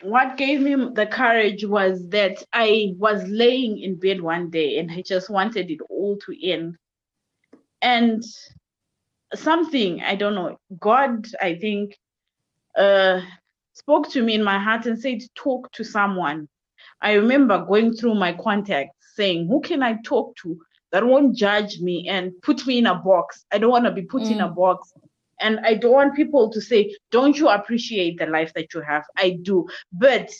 What 0.02 0.38
gave 0.38 0.62
me 0.62 0.76
the 0.94 1.08
courage 1.08 1.66
was 1.66 2.08
that 2.10 2.44
I 2.54 2.94
was 2.98 3.24
laying 3.28 3.80
in 3.80 3.96
bed 4.00 4.22
one 4.22 4.50
day 4.50 4.78
and 4.78 4.92
I 4.92 5.02
just 5.02 5.30
wanted 5.30 5.72
it 5.72 5.80
all 5.90 6.18
to 6.26 6.48
end. 6.52 6.78
And 7.82 8.24
something, 9.34 10.02
I 10.02 10.16
don't 10.16 10.36
know, 10.36 10.60
God, 10.80 11.28
I 11.42 11.56
think, 11.56 11.98
uh, 12.78 13.22
spoke 13.74 14.10
to 14.12 14.22
me 14.22 14.36
in 14.36 14.44
my 14.44 14.60
heart 14.60 14.86
and 14.86 15.00
said, 15.00 15.22
Talk 15.36 15.72
to 15.74 15.84
someone. 15.84 16.48
I 17.02 17.14
remember 17.14 17.66
going 17.66 17.94
through 17.94 18.16
my 18.16 18.34
contacts 18.34 18.96
saying, 19.16 19.48
Who 19.48 19.62
can 19.62 19.84
I 19.84 19.98
talk 20.04 20.36
to 20.38 20.60
that 20.92 21.06
won't 21.06 21.36
judge 21.36 21.80
me 21.80 22.08
and 22.08 22.32
put 22.42 22.66
me 22.66 22.80
in 22.80 22.88
a 22.88 22.96
box? 22.96 23.46
I 23.52 23.58
don't 23.58 23.72
want 23.72 23.86
to 23.86 23.92
be 23.92 24.04
put 24.04 24.24
mm. 24.24 24.32
in 24.32 24.42
a 24.42 24.50
mm. 24.50 24.56
box. 24.56 24.94
And 25.40 25.60
I 25.62 25.76
don't 25.76 25.92
want 25.92 26.16
people 26.16 26.50
to 26.52 26.62
say, 26.62 26.96
Don't 27.12 27.38
you 27.38 27.50
appreciate 27.50 28.20
the 28.20 28.28
life 28.28 28.54
that 28.54 28.74
you 28.74 28.82
have? 28.82 29.04
I 29.18 29.38
do. 29.42 29.68
But 29.92 30.32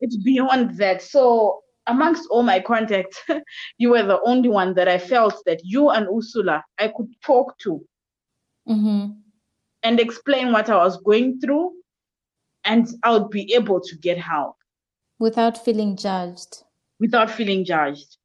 it's 0.00 0.16
beyond 0.16 0.76
that. 0.78 1.02
So, 1.02 1.62
amongst 1.86 2.28
all 2.30 2.42
my 2.42 2.60
contacts, 2.60 3.22
you 3.78 3.90
were 3.90 4.02
the 4.02 4.20
only 4.22 4.48
one 4.48 4.74
that 4.74 4.88
I 4.88 4.98
felt 4.98 5.42
that 5.46 5.60
you 5.64 5.90
and 5.90 6.08
Ursula 6.08 6.64
I 6.78 6.88
could 6.88 7.08
talk 7.22 7.56
to 7.58 7.84
mm-hmm. 8.68 9.12
and 9.82 10.00
explain 10.00 10.52
what 10.52 10.68
I 10.68 10.76
was 10.76 10.96
going 11.02 11.40
through, 11.40 11.72
and 12.64 12.88
I 13.02 13.12
would 13.12 13.30
be 13.30 13.54
able 13.54 13.80
to 13.80 13.96
get 13.96 14.18
help 14.18 14.56
without 15.18 15.64
feeling 15.64 15.96
judged. 15.96 16.62
Without 17.00 17.30
feeling 17.30 17.64
judged. 17.64 18.16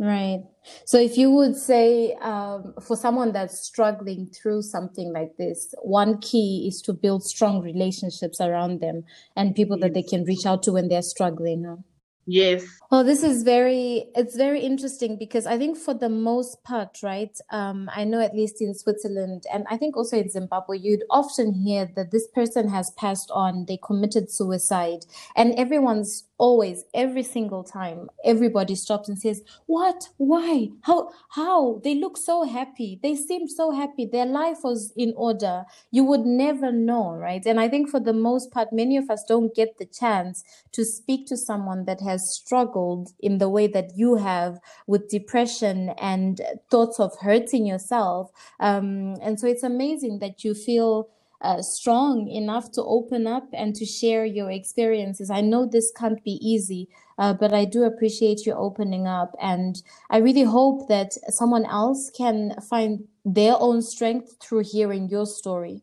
Right. 0.00 0.44
So, 0.84 0.96
if 1.00 1.18
you 1.18 1.30
would 1.32 1.56
say 1.56 2.12
um, 2.20 2.74
for 2.80 2.96
someone 2.96 3.32
that's 3.32 3.58
struggling 3.58 4.26
through 4.28 4.62
something 4.62 5.12
like 5.12 5.36
this, 5.38 5.74
one 5.82 6.18
key 6.20 6.66
is 6.68 6.80
to 6.82 6.92
build 6.92 7.24
strong 7.24 7.60
relationships 7.62 8.40
around 8.40 8.80
them 8.80 9.02
and 9.34 9.56
people 9.56 9.76
that 9.80 9.94
they 9.94 10.04
can 10.04 10.22
reach 10.24 10.46
out 10.46 10.62
to 10.64 10.72
when 10.72 10.86
they're 10.88 11.02
struggling. 11.02 11.82
Yes. 12.30 12.66
Well, 12.90 13.04
this 13.04 13.22
is 13.22 13.42
very, 13.42 14.04
it's 14.14 14.36
very 14.36 14.60
interesting 14.60 15.16
because 15.16 15.46
I 15.46 15.56
think 15.56 15.78
for 15.78 15.94
the 15.94 16.10
most 16.10 16.62
part, 16.62 16.98
right, 17.02 17.34
um, 17.50 17.88
I 17.94 18.04
know 18.04 18.20
at 18.20 18.36
least 18.36 18.60
in 18.60 18.74
Switzerland 18.74 19.44
and 19.50 19.66
I 19.70 19.78
think 19.78 19.96
also 19.96 20.18
in 20.18 20.28
Zimbabwe, 20.28 20.78
you'd 20.78 21.04
often 21.08 21.54
hear 21.54 21.88
that 21.96 22.10
this 22.10 22.28
person 22.28 22.68
has 22.68 22.90
passed 22.90 23.30
on, 23.30 23.64
they 23.66 23.78
committed 23.82 24.30
suicide, 24.30 25.06
and 25.36 25.54
everyone's 25.54 26.24
always 26.38 26.84
every 26.94 27.22
single 27.24 27.64
time 27.64 28.08
everybody 28.24 28.74
stops 28.74 29.08
and 29.08 29.18
says 29.18 29.42
what? 29.66 30.08
Why? 30.18 30.68
How 30.82 31.10
how? 31.30 31.80
They 31.82 31.96
look 31.96 32.16
so 32.16 32.44
happy. 32.44 33.00
They 33.02 33.16
seem 33.16 33.48
so 33.48 33.72
happy. 33.72 34.06
Their 34.06 34.24
life 34.24 34.58
was 34.62 34.92
in 34.96 35.12
order. 35.16 35.64
You 35.90 36.04
would 36.04 36.24
never 36.24 36.70
know 36.70 37.12
right? 37.12 37.44
And 37.44 37.58
i 37.58 37.68
think 37.68 37.90
for 37.90 38.00
the 38.00 38.12
most 38.12 38.50
part 38.50 38.72
many 38.72 38.96
of 38.96 39.10
us 39.10 39.24
don't 39.28 39.54
get 39.54 39.78
the 39.78 39.86
chance 39.86 40.44
to 40.72 40.84
speak 40.84 41.26
to 41.26 41.36
someone 41.36 41.84
that 41.86 42.00
has 42.00 42.17
struggled 42.18 43.10
in 43.20 43.38
the 43.38 43.48
way 43.48 43.66
that 43.66 43.90
you 43.96 44.16
have 44.16 44.58
with 44.86 45.08
depression 45.08 45.90
and 45.98 46.40
thoughts 46.70 47.00
of 47.00 47.12
hurting 47.20 47.66
yourself 47.66 48.30
um, 48.60 49.16
and 49.22 49.38
so 49.38 49.46
it's 49.46 49.62
amazing 49.62 50.18
that 50.18 50.44
you 50.44 50.54
feel 50.54 51.08
uh, 51.40 51.62
strong 51.62 52.28
enough 52.28 52.72
to 52.72 52.82
open 52.82 53.26
up 53.26 53.48
and 53.52 53.74
to 53.76 53.84
share 53.84 54.24
your 54.24 54.50
experiences. 54.50 55.30
I 55.30 55.40
know 55.40 55.66
this 55.66 55.92
can't 55.96 56.22
be 56.24 56.38
easy, 56.42 56.88
uh, 57.18 57.34
but 57.34 57.52
I 57.52 57.64
do 57.64 57.84
appreciate 57.84 58.44
you 58.44 58.54
opening 58.54 59.06
up. 59.06 59.34
And 59.40 59.80
I 60.10 60.18
really 60.18 60.42
hope 60.42 60.88
that 60.88 61.12
someone 61.28 61.64
else 61.66 62.10
can 62.10 62.54
find 62.68 63.06
their 63.24 63.54
own 63.58 63.82
strength 63.82 64.36
through 64.40 64.64
hearing 64.64 65.08
your 65.08 65.26
story. 65.26 65.82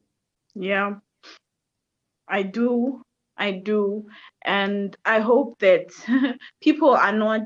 Yeah, 0.56 0.96
I 2.28 2.44
do. 2.44 3.05
I 3.38 3.52
do. 3.52 4.06
And 4.44 4.96
I 5.06 5.20
hope 5.20 5.60
that 5.60 5.88
people 6.62 6.92
are 6.92 7.12
not 7.12 7.42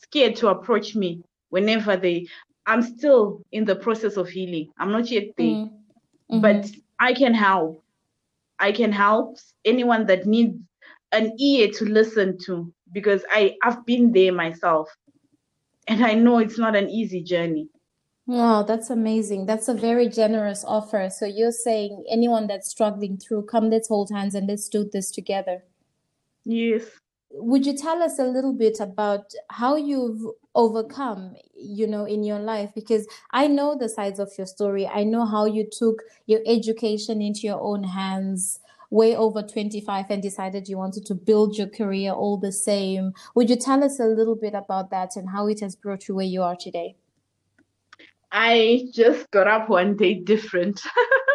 scared 0.00 0.36
to 0.36 0.48
approach 0.48 0.94
me 0.94 1.22
whenever 1.50 1.96
they. 1.96 2.26
I'm 2.66 2.82
still 2.82 3.42
in 3.52 3.64
the 3.64 3.76
process 3.76 4.16
of 4.16 4.28
healing. 4.28 4.70
I'm 4.78 4.90
not 4.90 5.10
yet 5.10 5.28
there. 5.36 5.46
Mm. 5.46 5.70
Mm-hmm. 6.30 6.40
But 6.40 6.70
I 6.98 7.12
can 7.12 7.34
help. 7.34 7.82
I 8.58 8.72
can 8.72 8.90
help 8.90 9.38
anyone 9.64 10.06
that 10.06 10.26
needs 10.26 10.58
an 11.12 11.32
ear 11.38 11.70
to 11.72 11.84
listen 11.84 12.38
to 12.46 12.72
because 12.92 13.24
I, 13.30 13.56
I've 13.62 13.84
been 13.86 14.12
there 14.12 14.32
myself. 14.32 14.88
And 15.88 16.04
I 16.04 16.14
know 16.14 16.38
it's 16.38 16.58
not 16.58 16.74
an 16.74 16.88
easy 16.88 17.22
journey. 17.22 17.68
Wow, 18.26 18.64
that's 18.64 18.90
amazing. 18.90 19.46
That's 19.46 19.68
a 19.68 19.74
very 19.74 20.08
generous 20.08 20.64
offer. 20.64 21.08
So 21.10 21.26
you're 21.26 21.52
saying 21.52 22.04
anyone 22.10 22.48
that's 22.48 22.68
struggling 22.68 23.18
through, 23.18 23.44
come, 23.44 23.70
let's 23.70 23.88
hold 23.88 24.10
hands 24.10 24.34
and 24.34 24.48
let's 24.48 24.68
do 24.68 24.84
this 24.84 25.12
together. 25.12 25.62
Yes. 26.44 26.84
Would 27.30 27.66
you 27.66 27.76
tell 27.76 28.02
us 28.02 28.18
a 28.18 28.24
little 28.24 28.52
bit 28.52 28.80
about 28.80 29.32
how 29.50 29.76
you've 29.76 30.22
overcome 30.54 31.36
you 31.54 31.86
know 31.86 32.06
in 32.06 32.24
your 32.24 32.38
life 32.38 32.70
because 32.74 33.06
i 33.32 33.46
know 33.46 33.76
the 33.76 33.90
sides 33.90 34.18
of 34.18 34.30
your 34.38 34.46
story 34.46 34.86
i 34.86 35.04
know 35.04 35.26
how 35.26 35.44
you 35.44 35.68
took 35.70 36.02
your 36.24 36.40
education 36.46 37.20
into 37.20 37.40
your 37.40 37.60
own 37.60 37.84
hands 37.84 38.58
way 38.88 39.14
over 39.14 39.42
25 39.42 40.06
and 40.08 40.22
decided 40.22 40.66
you 40.66 40.78
wanted 40.78 41.04
to 41.04 41.14
build 41.14 41.58
your 41.58 41.66
career 41.66 42.10
all 42.10 42.38
the 42.38 42.52
same 42.52 43.12
would 43.34 43.50
you 43.50 43.56
tell 43.56 43.84
us 43.84 44.00
a 44.00 44.06
little 44.06 44.34
bit 44.34 44.54
about 44.54 44.88
that 44.90 45.14
and 45.14 45.28
how 45.28 45.46
it 45.46 45.60
has 45.60 45.76
brought 45.76 46.08
you 46.08 46.14
where 46.14 46.24
you 46.24 46.42
are 46.42 46.56
today 46.56 46.96
i 48.36 48.84
just 48.92 49.30
got 49.30 49.48
up 49.48 49.68
one 49.68 49.96
day 49.96 50.14
different 50.14 50.80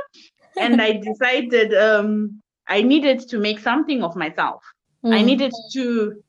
and 0.60 0.82
i 0.82 0.92
decided 0.94 1.74
um, 1.74 2.42
i 2.68 2.82
needed 2.82 3.20
to 3.20 3.38
make 3.38 3.60
something 3.60 4.04
of 4.04 4.16
myself 4.16 4.64
mm. 5.04 5.14
i 5.14 5.22
needed 5.22 5.52
to 5.74 6.22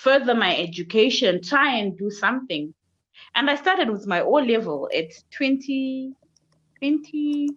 further 0.00 0.34
my 0.34 0.56
education, 0.56 1.42
try 1.42 1.76
and 1.76 1.96
do 1.98 2.10
something. 2.10 2.72
And 3.34 3.50
I 3.50 3.54
started 3.54 3.90
with 3.90 4.06
my 4.06 4.22
O 4.22 4.32
level 4.32 4.88
at 4.96 5.10
20, 5.36 6.14
20 6.78 7.48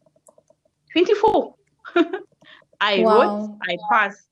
24. 0.92 1.56
I 2.82 3.00
wow. 3.00 3.16
wrote, 3.16 3.58
I 3.64 3.78
passed, 3.90 4.28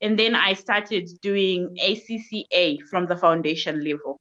and 0.00 0.16
then 0.18 0.34
I 0.36 0.54
started 0.54 1.10
doing 1.20 1.76
ACCA 1.82 2.82
from 2.88 3.06
the 3.06 3.16
foundation 3.16 3.84
level. 3.84 4.20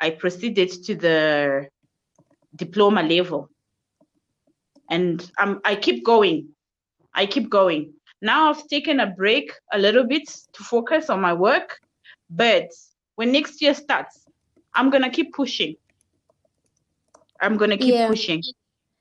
I 0.00 0.10
proceeded 0.10 0.70
to 0.84 0.94
the 0.96 1.68
diploma 2.58 3.02
level. 3.02 3.48
And 4.90 5.30
um, 5.38 5.60
I 5.64 5.74
keep 5.76 6.04
going. 6.04 6.48
I 7.14 7.26
keep 7.26 7.48
going. 7.48 7.94
Now 8.20 8.50
I've 8.50 8.66
taken 8.68 9.00
a 9.00 9.06
break 9.06 9.52
a 9.72 9.78
little 9.78 10.04
bit 10.04 10.28
to 10.52 10.62
focus 10.62 11.08
on 11.08 11.20
my 11.20 11.32
work 11.32 11.80
but 12.30 12.70
when 13.14 13.32
next 13.32 13.60
year 13.62 13.74
starts, 13.74 14.26
I'm 14.74 14.90
gonna 14.90 15.10
keep 15.10 15.32
pushing. 15.32 15.76
I'm 17.40 17.56
gonna 17.56 17.76
keep 17.76 17.94
yeah. 17.94 18.08
pushing. 18.08 18.42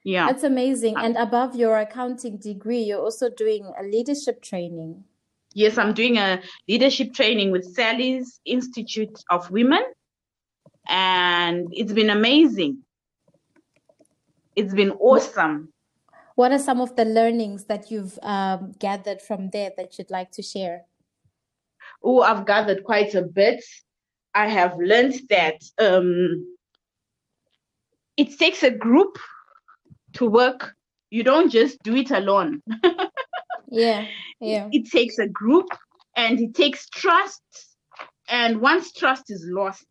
Yeah. 0.03 0.27
That's 0.27 0.43
amazing. 0.43 0.95
And 0.97 1.17
above 1.17 1.55
your 1.55 1.77
accounting 1.77 2.37
degree, 2.37 2.81
you're 2.81 3.01
also 3.01 3.29
doing 3.29 3.69
a 3.79 3.83
leadership 3.83 4.41
training. 4.41 5.03
Yes, 5.53 5.77
I'm 5.77 5.93
doing 5.93 6.17
a 6.17 6.41
leadership 6.67 7.13
training 7.13 7.51
with 7.51 7.65
Sally's 7.65 8.39
Institute 8.45 9.21
of 9.29 9.49
Women. 9.51 9.83
And 10.87 11.67
it's 11.71 11.91
been 11.91 12.09
amazing. 12.09 12.83
It's 14.57 14.73
been 14.73 14.91
awesome. 14.91 15.71
What 16.35 16.51
are 16.51 16.59
some 16.59 16.81
of 16.81 16.95
the 16.97 17.05
learnings 17.05 17.65
that 17.65 17.89
you've 17.89 18.19
um, 18.21 18.73
gathered 18.79 19.21
from 19.21 19.49
there 19.51 19.71
that 19.77 19.97
you'd 19.97 20.11
like 20.11 20.31
to 20.31 20.41
share? 20.41 20.83
oh, 22.03 22.21
I've 22.21 22.45
gathered 22.45 22.83
quite 22.83 23.15
a 23.15 23.21
bit. 23.21 23.63
I 24.33 24.47
have 24.47 24.77
learned 24.77 25.15
that 25.29 25.61
um, 25.79 26.57
it 28.15 28.37
takes 28.37 28.63
a 28.63 28.71
group 28.71 29.17
to 30.13 30.29
work. 30.29 30.73
You 31.09 31.23
don't 31.23 31.51
just 31.51 31.81
do 31.83 31.95
it 31.95 32.11
alone. 32.11 32.61
yeah, 33.69 34.05
yeah. 34.39 34.67
It, 34.71 34.81
it 34.81 34.91
takes 34.91 35.17
a 35.17 35.27
group 35.27 35.67
and 36.15 36.39
it 36.39 36.53
takes 36.53 36.89
trust. 36.89 37.41
And 38.29 38.59
once 38.61 38.91
trust 38.91 39.31
is 39.31 39.45
lost, 39.47 39.85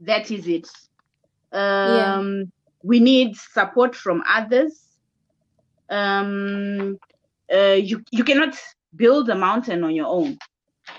that 0.00 0.30
is 0.30 0.46
it. 0.46 0.68
Um, 1.52 1.90
yeah. 1.90 2.42
We 2.82 3.00
need 3.00 3.36
support 3.36 3.94
from 3.96 4.22
others. 4.28 4.80
um, 5.90 6.98
uh, 7.52 7.74
you 7.74 8.02
you 8.12 8.24
cannot 8.24 8.56
build 8.96 9.28
a 9.30 9.34
mountain 9.34 9.84
on 9.84 9.94
your 9.94 10.06
own. 10.08 10.38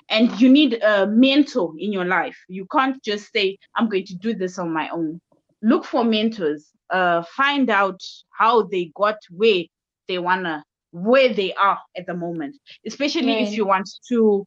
And 0.09 0.39
you 0.41 0.49
need 0.49 0.75
a 0.83 1.07
mentor 1.07 1.73
in 1.79 1.91
your 1.93 2.05
life. 2.05 2.37
You 2.49 2.67
can't 2.71 3.01
just 3.03 3.31
say 3.33 3.57
i'm 3.75 3.89
going 3.89 4.05
to 4.07 4.15
do 4.15 4.33
this 4.35 4.59
on 4.59 4.71
my 4.73 4.89
own. 4.89 5.19
Look 5.61 5.85
for 5.85 6.03
mentors. 6.03 6.69
Uh, 6.89 7.23
find 7.35 7.69
out 7.69 8.01
how 8.37 8.63
they 8.63 8.91
got 8.95 9.17
where 9.31 9.63
they 10.07 10.19
wanna 10.19 10.63
where 10.91 11.33
they 11.33 11.53
are 11.55 11.79
at 11.97 12.05
the 12.07 12.15
moment. 12.15 12.57
Especially 12.85 13.41
Right. 13.41 13.43
if 13.43 13.57
you 13.57 13.65
want 13.67 13.89
to 14.09 14.45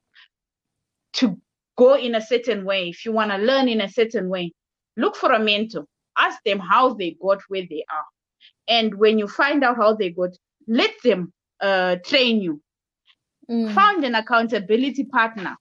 to 1.15 1.37
go 1.79 1.95
in 1.97 2.15
a 2.15 2.21
certain 2.21 2.65
way 2.65 2.89
if 2.91 3.05
you 3.05 3.13
want 3.13 3.31
to 3.31 3.39
learn 3.39 3.69
in 3.69 3.81
a 3.81 3.89
certain 3.89 4.29
way. 4.29 4.53
Look 4.97 5.17
for 5.17 5.33
a 5.33 5.41
mentor 5.41 5.87
ask 6.19 6.43
them 6.45 6.59
how 6.59 6.95
they 6.95 7.17
got 7.23 7.41
where 7.49 7.67
they 7.69 7.85
are. 7.91 8.05
And 8.69 8.95
when 8.95 9.19
you 9.19 9.29
find 9.29 9.63
out 9.65 9.77
how 9.77 9.95
they 9.95 10.11
got 10.11 10.31
let 10.69 10.91
them 11.05 11.33
uh, 11.61 11.97
train 12.05 12.41
you. 12.41 12.61
Mm. 13.49 13.73
find 13.73 14.05
an 14.05 14.17
accountability 14.17 15.05
partner 15.05 15.57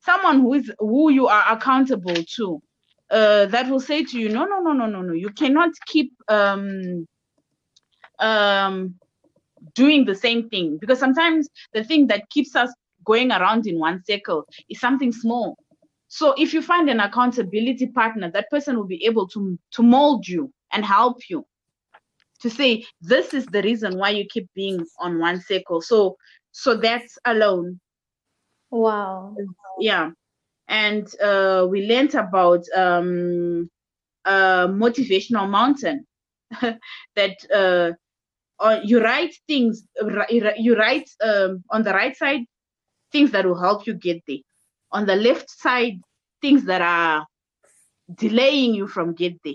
someone 0.00 0.40
who 0.40 0.54
is 0.54 0.70
who 0.78 1.10
you 1.10 1.26
are 1.26 1.44
accountable 1.50 2.14
to 2.36 2.60
uh, 3.10 3.46
that 3.46 3.68
will 3.70 3.80
say 3.80 4.04
to 4.04 4.18
you 4.18 4.28
no 4.28 4.44
no 4.44 4.60
no 4.60 4.72
no 4.72 4.86
no 4.86 5.02
no. 5.02 5.12
You 5.12 5.30
cannot 5.30 5.70
keep 5.86 6.12
um 6.28 7.06
um 8.18 8.94
doing 9.74 10.04
the 10.04 10.14
same 10.14 10.48
thing. 10.48 10.78
Because 10.80 10.98
sometimes 10.98 11.48
the 11.72 11.84
thing 11.84 12.06
that 12.08 12.28
keeps 12.30 12.54
us 12.56 12.72
going 13.04 13.30
around 13.32 13.66
in 13.66 13.78
one 13.78 14.02
circle 14.04 14.46
is 14.68 14.80
something 14.80 15.12
small 15.12 15.56
so 16.12 16.34
if 16.36 16.52
you 16.52 16.60
find 16.60 16.90
an 16.90 17.00
accountability 17.00 17.86
partner 17.86 18.30
that 18.30 18.50
person 18.50 18.76
will 18.76 18.90
be 18.96 19.04
able 19.06 19.26
to 19.28 19.58
to 19.70 19.82
mold 19.82 20.26
you 20.26 20.52
and 20.72 20.84
help 20.84 21.18
you 21.30 21.46
to 22.40 22.50
say 22.50 22.84
this 23.00 23.34
is 23.34 23.46
the 23.46 23.62
reason 23.62 23.98
why 23.98 24.10
you 24.10 24.24
keep 24.28 24.48
being 24.54 24.84
on 24.98 25.18
one 25.18 25.40
circle. 25.40 25.80
So 25.80 26.16
so 26.52 26.76
that's 26.76 27.18
alone. 27.24 27.80
Wow. 28.70 29.36
yeah. 29.78 30.10
And 30.68 31.06
uh, 31.20 31.66
we 31.68 31.86
learned 31.86 32.14
about 32.14 32.64
um, 32.76 33.68
uh, 34.24 34.68
motivational 34.68 35.48
mountain 35.48 36.06
that 36.60 37.36
uh, 37.54 37.92
uh, 38.62 38.80
you 38.84 39.02
write 39.02 39.34
things 39.46 39.82
you 40.28 40.76
write 40.76 41.08
um, 41.22 41.64
on 41.70 41.82
the 41.82 41.92
right 41.92 42.16
side 42.16 42.42
things 43.12 43.30
that 43.32 43.44
will 43.44 43.58
help 43.58 43.86
you 43.86 43.94
get 43.94 44.22
there 44.28 44.38
on 44.92 45.06
the 45.06 45.16
left 45.16 45.50
side 45.50 46.00
things 46.40 46.64
that 46.64 46.82
are 46.82 47.26
delaying 48.14 48.74
you 48.74 48.86
from 48.86 49.14
get 49.14 49.34
there. 49.44 49.54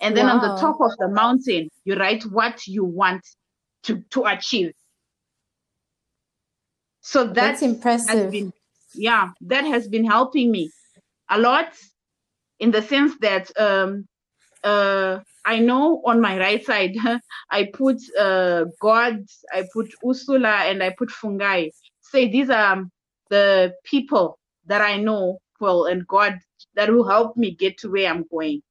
And 0.00 0.16
then 0.16 0.28
on 0.28 0.40
the 0.40 0.60
top 0.60 0.80
of 0.80 0.96
the 0.98 1.08
mountain 1.08 1.68
you 1.84 1.94
write 1.94 2.24
what 2.24 2.66
you 2.66 2.84
want 2.84 3.22
to 3.84 4.02
to 4.10 4.24
achieve. 4.24 4.72
So 7.00 7.24
That's 7.24 7.34
that's 7.34 7.62
impressive. 7.62 8.32
been 8.32 8.52
yeah 8.94 9.30
that 9.42 9.64
has 9.64 9.88
been 9.88 10.04
helping 10.04 10.50
me 10.50 10.70
a 11.30 11.38
lot 11.38 11.72
in 12.58 12.70
the 12.70 12.82
sense 12.82 13.16
that 13.20 13.50
um 13.58 14.06
uh 14.64 15.18
i 15.44 15.58
know 15.58 16.02
on 16.04 16.20
my 16.20 16.38
right 16.38 16.64
side 16.64 16.94
i 17.50 17.64
put 17.72 17.96
uh 18.18 18.64
god 18.80 19.24
i 19.52 19.64
put 19.72 19.92
ursula 20.08 20.56
and 20.66 20.82
i 20.82 20.94
put 20.96 21.08
fungai 21.08 21.70
say 22.00 22.28
these 22.28 22.50
are 22.50 22.84
the 23.30 23.72
people 23.84 24.38
that 24.66 24.80
i 24.80 24.96
know 24.96 25.38
well 25.60 25.84
and 25.86 26.06
god 26.06 26.38
that 26.74 26.90
will 26.90 27.08
help 27.08 27.36
me 27.36 27.50
get 27.54 27.78
to 27.78 27.90
where 27.90 28.10
i'm 28.10 28.24
going. 28.30 28.62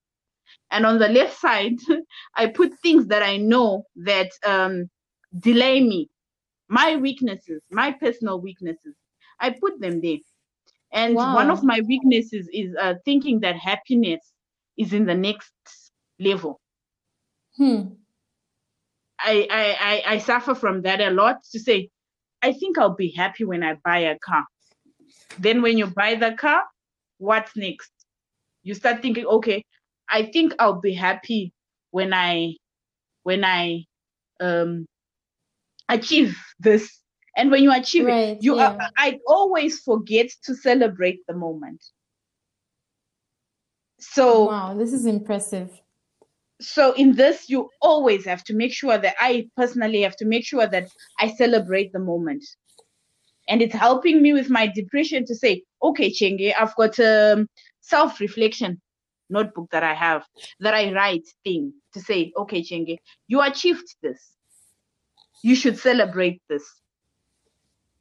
And 0.71 0.85
on 0.85 0.99
the 0.99 1.07
left 1.07 1.37
side 1.39 1.77
i 2.35 2.47
put 2.47 2.73
things 2.79 3.07
that 3.07 3.23
i 3.23 3.37
know 3.37 3.83
that 3.97 4.31
um 4.45 4.89
delay 5.39 5.81
me. 5.81 6.09
My 6.67 6.95
weaknesses 6.95 7.61
my 7.69 7.91
personal 7.91 8.39
weaknesses. 8.39 8.95
I 9.39 9.51
put 9.51 9.79
them 9.79 10.01
there. 10.01 10.17
And 10.93 11.15
one 11.15 11.49
of 11.49 11.63
my 11.63 11.81
weaknesses 11.87 12.49
is 12.53 12.75
uh, 12.79 12.95
thinking 13.05 13.39
that 13.39 13.55
happiness 13.55 14.33
is 14.77 14.93
in 14.93 15.05
the 15.05 15.15
next 15.15 15.53
level. 16.19 16.59
Hmm. 17.55 17.81
I, 19.23 19.47
I 19.49 19.77
i 19.79 20.13
i 20.13 20.17
suffer 20.17 20.55
from 20.55 20.81
that 20.81 20.99
a 20.99 21.11
lot 21.11 21.43
to 21.51 21.59
say 21.59 21.89
i 22.41 22.51
think 22.51 22.77
i'll 22.77 22.95
be 22.95 23.11
happy 23.11 23.45
when 23.45 23.63
i 23.63 23.75
buy 23.83 23.99
a 23.99 24.17
car 24.19 24.45
then 25.39 25.61
when 25.61 25.77
you 25.77 25.87
buy 25.87 26.15
the 26.15 26.33
car 26.33 26.63
what's 27.17 27.55
next 27.55 27.91
you 28.63 28.73
start 28.73 29.01
thinking 29.01 29.25
okay 29.25 29.63
i 30.09 30.23
think 30.23 30.53
i'll 30.59 30.81
be 30.81 30.93
happy 30.93 31.53
when 31.91 32.13
i 32.13 32.53
when 33.23 33.43
i 33.43 33.83
um 34.39 34.85
achieve 35.89 36.37
this 36.59 36.99
and 37.37 37.51
when 37.51 37.63
you 37.63 37.71
achieve 37.71 38.07
it 38.07 38.37
you 38.41 38.55
yeah. 38.55 38.69
are, 38.71 38.89
i 38.97 39.19
always 39.27 39.79
forget 39.79 40.29
to 40.43 40.55
celebrate 40.55 41.19
the 41.27 41.33
moment 41.33 41.83
so 43.99 44.45
Wow. 44.47 44.73
This 44.73 44.93
is 44.93 45.05
impressive. 45.05 45.69
so 46.59 46.93
in 46.93 47.13
this 47.15 47.49
you 47.49 47.69
always 47.81 48.25
have 48.25 48.43
to 48.43 48.53
make 48.53 48.73
sure 48.73 48.97
that 48.97 49.15
i 49.19 49.47
personally 49.57 50.01
have 50.01 50.15
to 50.15 50.25
make 50.25 50.45
sure 50.45 50.67
that 50.67 50.87
i 51.19 51.27
celebrate 51.27 51.91
the 51.93 51.99
moment 51.99 52.43
and 53.47 53.61
it's 53.61 53.75
helping 53.75 54.21
me 54.21 54.33
with 54.33 54.49
my 54.49 54.67
depression 54.67 55.25
to 55.25 55.35
say 55.35 55.63
okay 55.81 56.11
chenge 56.11 56.41
i've 56.57 56.75
got 56.75 56.97
a 56.99 57.47
self-reflection 57.81 58.79
notebook 59.29 59.69
that 59.71 59.83
i 59.83 59.93
have 59.93 60.23
that 60.59 60.73
i 60.73 60.93
write 60.93 61.27
thing 61.43 61.73
to 61.93 61.99
say 61.99 62.31
okay 62.37 62.61
chenge 62.61 62.89
you 63.27 63.41
achieved 63.41 63.95
this. 64.01 64.31
You 65.43 65.55
should 65.55 65.77
celebrate 65.79 66.41
this. 66.49 66.63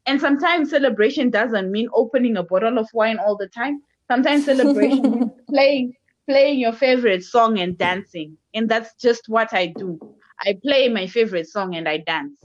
And 0.06 0.20
sometimes 0.20 0.70
celebration 0.70 1.30
doesn't 1.30 1.70
mean 1.70 1.88
opening 1.94 2.36
a 2.36 2.42
bottle 2.42 2.78
of 2.78 2.88
wine 2.92 3.18
all 3.18 3.36
the 3.36 3.48
time. 3.48 3.82
Sometimes 4.08 4.46
celebration 4.46 5.10
means 5.14 5.30
playing 5.48 5.92
playing 6.28 6.58
your 6.58 6.72
favorite 6.72 7.22
song 7.24 7.58
and 7.58 7.78
dancing. 7.78 8.36
And 8.54 8.68
that's 8.68 8.94
just 8.94 9.28
what 9.28 9.52
i 9.52 9.66
do. 9.66 9.98
I 10.40 10.58
play 10.62 10.88
my 10.88 11.06
favorite 11.06 11.48
song 11.48 11.76
and 11.76 11.88
i 11.88 11.98
dance 11.98 12.38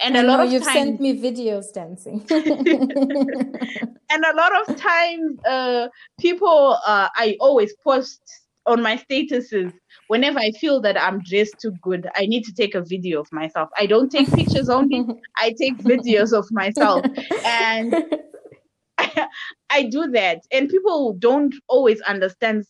and 0.00 0.16
I 0.16 0.20
a 0.20 0.22
lot 0.22 0.38
know 0.38 0.44
of 0.44 0.52
you've 0.52 0.64
times 0.64 0.74
sent 0.74 1.00
me 1.00 1.20
videos 1.20 1.72
dancing. 1.72 2.24
and 4.10 4.24
a 4.24 4.36
lot 4.36 4.68
of 4.68 4.76
times 4.76 5.38
uh, 5.44 5.88
people 6.20 6.78
uh, 6.86 7.08
i 7.14 7.36
always 7.40 7.74
post 7.84 8.20
on 8.66 8.82
my 8.82 8.96
statuses 8.96 9.72
whenever 10.08 10.38
i 10.38 10.50
feel 10.52 10.80
that 10.80 11.00
i'm 11.00 11.20
dressed 11.22 11.56
too 11.60 11.72
good 11.82 12.08
i 12.16 12.26
need 12.26 12.44
to 12.44 12.52
take 12.52 12.74
a 12.74 12.82
video 12.82 13.20
of 13.20 13.28
myself 13.32 13.68
i 13.76 13.86
don't 13.86 14.10
take 14.10 14.30
pictures 14.32 14.68
only 14.68 15.04
i 15.36 15.52
take 15.58 15.76
videos 15.78 16.32
of 16.36 16.46
myself 16.50 17.04
and 17.44 17.94
I 19.70 19.84
do 19.84 20.08
that, 20.12 20.42
and 20.52 20.68
people 20.68 21.14
don't 21.18 21.54
always 21.68 22.00
understand. 22.02 22.64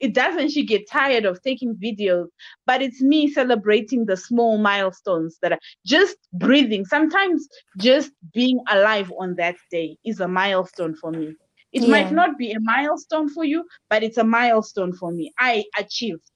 It 0.00 0.14
doesn't 0.14 0.50
she 0.50 0.64
get 0.64 0.88
tired 0.88 1.24
of 1.24 1.42
taking 1.42 1.74
videos, 1.76 2.28
but 2.66 2.82
it's 2.82 3.02
me 3.02 3.28
celebrating 3.30 4.06
the 4.06 4.16
small 4.16 4.58
milestones 4.58 5.38
that 5.42 5.52
are 5.52 5.58
just 5.84 6.16
breathing. 6.32 6.84
Sometimes 6.84 7.48
just 7.78 8.12
being 8.32 8.60
alive 8.70 9.12
on 9.18 9.34
that 9.36 9.56
day 9.70 9.96
is 10.04 10.20
a 10.20 10.28
milestone 10.28 10.94
for 10.94 11.10
me. 11.12 11.34
It 11.72 11.84
Yeah. 11.84 11.86
might 11.86 12.12
not 12.12 12.38
be 12.38 12.52
a 12.52 12.60
milestone 12.60 13.28
for 13.28 13.44
you, 13.44 13.64
but 13.90 14.02
it's 14.02 14.18
a 14.18 14.24
milestone 14.24 14.92
for 14.92 15.10
me. 15.12 15.32
I 15.38 15.64
achieved. 15.78 16.30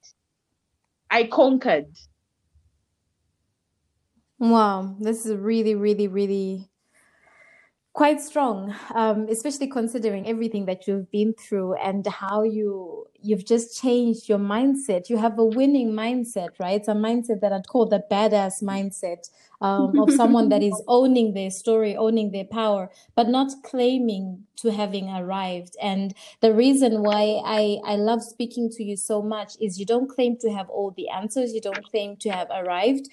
I 1.11 1.25
conquered. 1.27 1.94
Wow, 4.38 4.96
this 5.01 5.25
is 5.27 5.37
really, 5.37 5.75
really, 5.75 6.09
really 6.09 6.70
quite 7.92 8.20
strong, 8.20 8.74
um, 8.94 9.26
especially 9.29 9.66
considering 9.66 10.26
everything 10.29 10.66
that 10.66 10.87
you've 10.87 11.11
been 11.11 11.35
through 11.35 11.74
and 11.74 12.07
how 12.07 12.42
you 12.42 13.07
you've 13.22 13.44
just 13.44 13.79
changed 13.81 14.29
your 14.29 14.38
mindset. 14.38 15.11
You 15.11 15.18
have 15.18 15.38
a 15.38 15.44
winning 15.44 15.92
mindset, 15.92 16.50
right? 16.59 16.81
It's 16.81 16.88
a 16.88 16.94
mindset 16.94 17.40
that 17.40 17.53
I'd 17.53 17.66
call 17.66 17.87
the 17.87 18.03
badass 18.11 18.62
mindset 18.62 19.29
um, 19.61 19.98
of 19.98 20.11
someone 20.12 20.48
that 20.50 20.62
is 20.62 20.81
owning 20.88 21.35
their 21.35 21.50
story, 21.50 21.96
owning 21.96 22.31
their 22.31 22.46
power, 22.46 22.90
but 23.16 23.29
not 23.29 23.53
claiming 23.64 24.46
to 24.57 24.70
having 24.70 25.11
arrived. 25.11 25.76
And 25.83 26.14
the 26.40 26.55
reason 26.55 27.03
why 27.03 27.42
I 27.44 27.79
I 27.85 27.96
love 27.96 28.22
speaking 28.22 28.70
to 28.70 28.85
you 28.85 28.96
so 28.96 29.20
much 29.20 29.55
is 29.61 29.79
you 29.81 29.85
don't 29.85 30.09
claim 30.09 30.38
to 30.38 30.53
have 30.53 30.70
all 30.70 30.92
the 30.96 31.09
answers. 31.09 31.53
You 31.53 31.61
don't 31.61 31.85
claim 31.90 32.16
to 32.18 32.31
have 32.31 32.48
arrived 32.55 33.09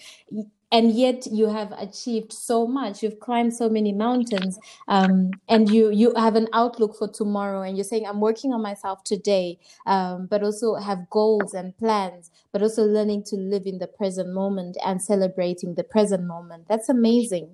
and 0.72 0.92
yet 0.92 1.26
you 1.32 1.48
have 1.48 1.72
achieved 1.74 2.32
so 2.34 2.68
much 2.68 3.02
you've 3.02 3.20
climbed 3.20 3.54
so 3.54 3.70
many 3.70 3.92
mountains 3.92 4.60
um, 4.88 5.32
and 5.50 5.70
you 5.70 5.92
you 5.92 6.14
have 6.16 6.36
an 6.36 6.48
outlook 6.54 6.98
for 6.98 7.08
tomorrow 7.08 7.62
and 7.62 7.78
you're 7.78 7.84
saying 7.84 8.06
i'm 8.06 8.20
working 8.20 8.54
on 8.54 8.62
myself 8.62 9.04
today 9.04 9.58
um, 9.86 10.26
but 10.28 10.44
also 10.44 10.76
have 10.76 11.10
goals 11.10 11.54
and 11.54 11.78
plans 11.78 12.32
but 12.52 12.62
also 12.62 12.84
learning 12.84 13.24
to 13.24 13.36
live 13.36 13.66
in 13.66 13.78
the 13.78 13.88
present 13.88 14.34
moment 14.34 14.78
and 14.86 15.02
celebrating 15.02 15.76
the 15.76 15.84
present 15.84 16.24
moment 16.24 16.68
that's 16.68 16.90
amazing 16.90 17.50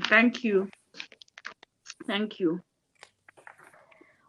thank 0.00 0.44
you. 0.44 0.68
Thank 2.06 2.40
you. 2.40 2.62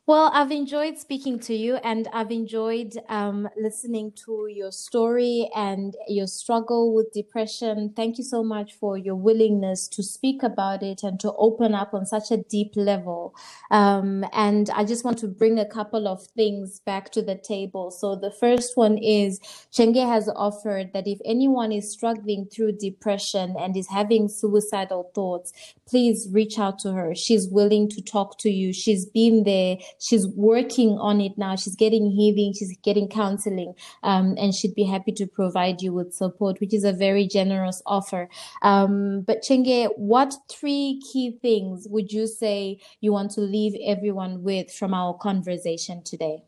Well, 0.09 0.31
I've 0.33 0.51
enjoyed 0.51 0.97
speaking 0.97 1.37
to 1.41 1.53
you 1.53 1.75
and 1.75 2.07
I've 2.11 2.31
enjoyed 2.31 2.95
um, 3.09 3.47
listening 3.55 4.11
to 4.25 4.47
your 4.49 4.71
story 4.71 5.51
and 5.55 5.95
your 6.07 6.25
struggle 6.25 6.95
with 6.95 7.13
depression. 7.13 7.93
Thank 7.95 8.17
you 8.17 8.23
so 8.23 8.43
much 8.43 8.73
for 8.73 8.97
your 8.97 9.13
willingness 9.13 9.87
to 9.89 10.01
speak 10.01 10.41
about 10.41 10.81
it 10.81 11.03
and 11.03 11.19
to 11.19 11.31
open 11.33 11.75
up 11.75 11.93
on 11.93 12.07
such 12.07 12.31
a 12.31 12.37
deep 12.37 12.71
level. 12.75 13.35
Um, 13.69 14.25
and 14.33 14.71
I 14.71 14.83
just 14.83 15.05
want 15.05 15.19
to 15.19 15.27
bring 15.27 15.59
a 15.59 15.69
couple 15.69 16.07
of 16.07 16.25
things 16.25 16.79
back 16.79 17.11
to 17.11 17.21
the 17.21 17.35
table. 17.35 17.91
So 17.91 18.15
the 18.15 18.31
first 18.31 18.75
one 18.75 18.97
is 18.97 19.39
Chenge 19.71 19.97
has 19.97 20.27
offered 20.35 20.91
that 20.93 21.05
if 21.05 21.19
anyone 21.23 21.71
is 21.71 21.91
struggling 21.91 22.47
through 22.47 22.77
depression 22.79 23.53
and 23.59 23.77
is 23.77 23.89
having 23.89 24.27
suicidal 24.27 25.11
thoughts, 25.13 25.53
please 25.87 26.27
reach 26.31 26.57
out 26.57 26.79
to 26.79 26.93
her. 26.93 27.13
She's 27.13 27.47
willing 27.47 27.89
to 27.89 28.01
talk 28.01 28.39
to 28.39 28.49
you. 28.49 28.73
She's 28.73 29.05
been 29.05 29.43
there 29.43 29.77
she's 29.99 30.27
working 30.27 30.97
on 30.97 31.21
it 31.21 31.37
now. 31.37 31.55
She's 31.55 31.75
getting 31.75 32.09
healing, 32.09 32.53
she's 32.53 32.75
getting 32.81 33.07
counseling, 33.07 33.75
um, 34.03 34.35
and 34.37 34.55
she'd 34.55 34.73
be 34.73 34.83
happy 34.83 35.11
to 35.13 35.27
provide 35.27 35.81
you 35.81 35.93
with 35.93 36.13
support, 36.13 36.59
which 36.59 36.73
is 36.73 36.83
a 36.83 36.93
very 36.93 37.27
generous 37.27 37.81
offer. 37.85 38.29
Um, 38.63 39.21
but 39.21 39.43
Chenge, 39.43 39.89
what 39.97 40.33
three 40.49 41.01
key 41.11 41.37
things 41.41 41.87
would 41.89 42.11
you 42.11 42.25
say 42.25 42.79
you 43.01 43.11
want 43.11 43.31
to 43.31 43.41
leave 43.41 43.75
everyone 43.85 44.43
with 44.43 44.71
from 44.73 44.93
our 44.93 45.13
conversation 45.13 46.01
today? 46.03 46.43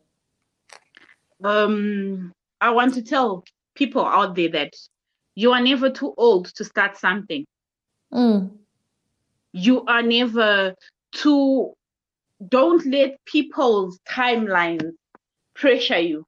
Um, 1.44 2.32
I 2.60 2.70
want 2.70 2.94
to 2.94 3.02
tell 3.02 3.44
people 3.74 4.04
out 4.04 4.34
there 4.34 4.50
that 4.50 4.74
you 5.34 5.52
are 5.52 5.60
never 5.60 5.90
too 5.90 6.14
old 6.16 6.46
to 6.54 6.64
start 6.64 6.96
something. 6.96 7.46
Mm. 8.12 8.52
You 9.52 9.84
are 9.86 10.02
never 10.02 10.74
too 11.12 11.74
don't 12.48 12.84
let 12.86 13.24
people's 13.24 13.98
timelines 14.08 14.92
pressure 15.54 15.98
you. 15.98 16.26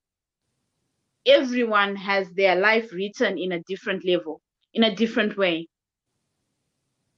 Everyone 1.27 1.97
has 1.97 2.31
their 2.33 2.57
life 2.57 2.93
written 2.93 3.39
in 3.39 3.53
a 3.53 3.63
different 3.67 4.05
level, 4.05 4.41
in 4.75 4.85
a 4.85 4.95
different 4.95 5.37
way. 5.37 5.69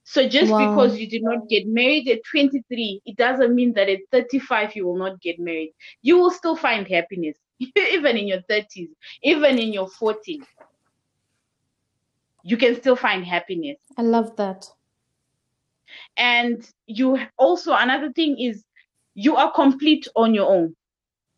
So 0.05 0.27
just 0.27 0.49
wow. 0.49 0.69
because 0.69 0.97
you 0.97 1.09
did 1.09 1.21
not 1.21 1.49
get 1.49 1.67
married 1.67 2.07
at 2.07 2.21
23, 2.31 3.01
it 3.05 3.17
doesn't 3.17 3.53
mean 3.53 3.73
that 3.73 3.89
at 3.89 3.99
35 4.13 4.73
you 4.73 4.85
will 4.85 4.97
not 4.97 5.19
get 5.19 5.37
married. 5.37 5.73
You 6.01 6.17
will 6.17 6.31
still 6.31 6.55
find 6.55 6.87
happiness, 6.87 7.35
even 7.59 8.15
in 8.15 8.25
your 8.25 8.41
30s, 8.49 8.87
even 9.23 9.59
in 9.59 9.73
your 9.73 9.89
40s. 9.89 10.45
You 12.43 12.55
can 12.55 12.75
still 12.77 12.95
find 12.95 13.25
happiness. 13.25 13.79
I 13.97 14.03
love 14.03 14.33
that. 14.37 14.69
And 16.15 16.65
you 16.85 17.19
also, 17.37 17.73
another 17.73 18.13
thing 18.13 18.39
is 18.39 18.63
you 19.17 19.35
are 19.35 19.51
complete 19.51 20.07
on 20.15 20.35
your 20.35 20.47
own. 20.47 20.75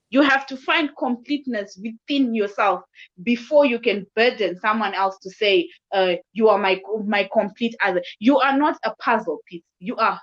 You 0.10 0.22
have 0.22 0.46
to 0.48 0.58
find 0.58 0.90
completeness 0.98 1.80
within 1.82 2.36
yourself 2.36 2.82
before 3.24 3.66
you 3.66 3.80
can 3.80 4.06
burden 4.18 4.60
someone 4.60 4.94
else 4.94 5.18
to 5.20 5.30
say, 5.30 5.70
uh, 5.94 6.16
"You 6.34 6.50
are 6.50 6.58
my 6.58 6.82
my 7.06 7.30
complete 7.32 7.76
other." 7.82 8.04
You 8.20 8.38
are 8.40 8.58
not 8.58 8.78
a 8.84 8.94
puzzle 8.96 9.40
piece. 9.48 9.64
You 9.80 9.96
are 9.96 10.20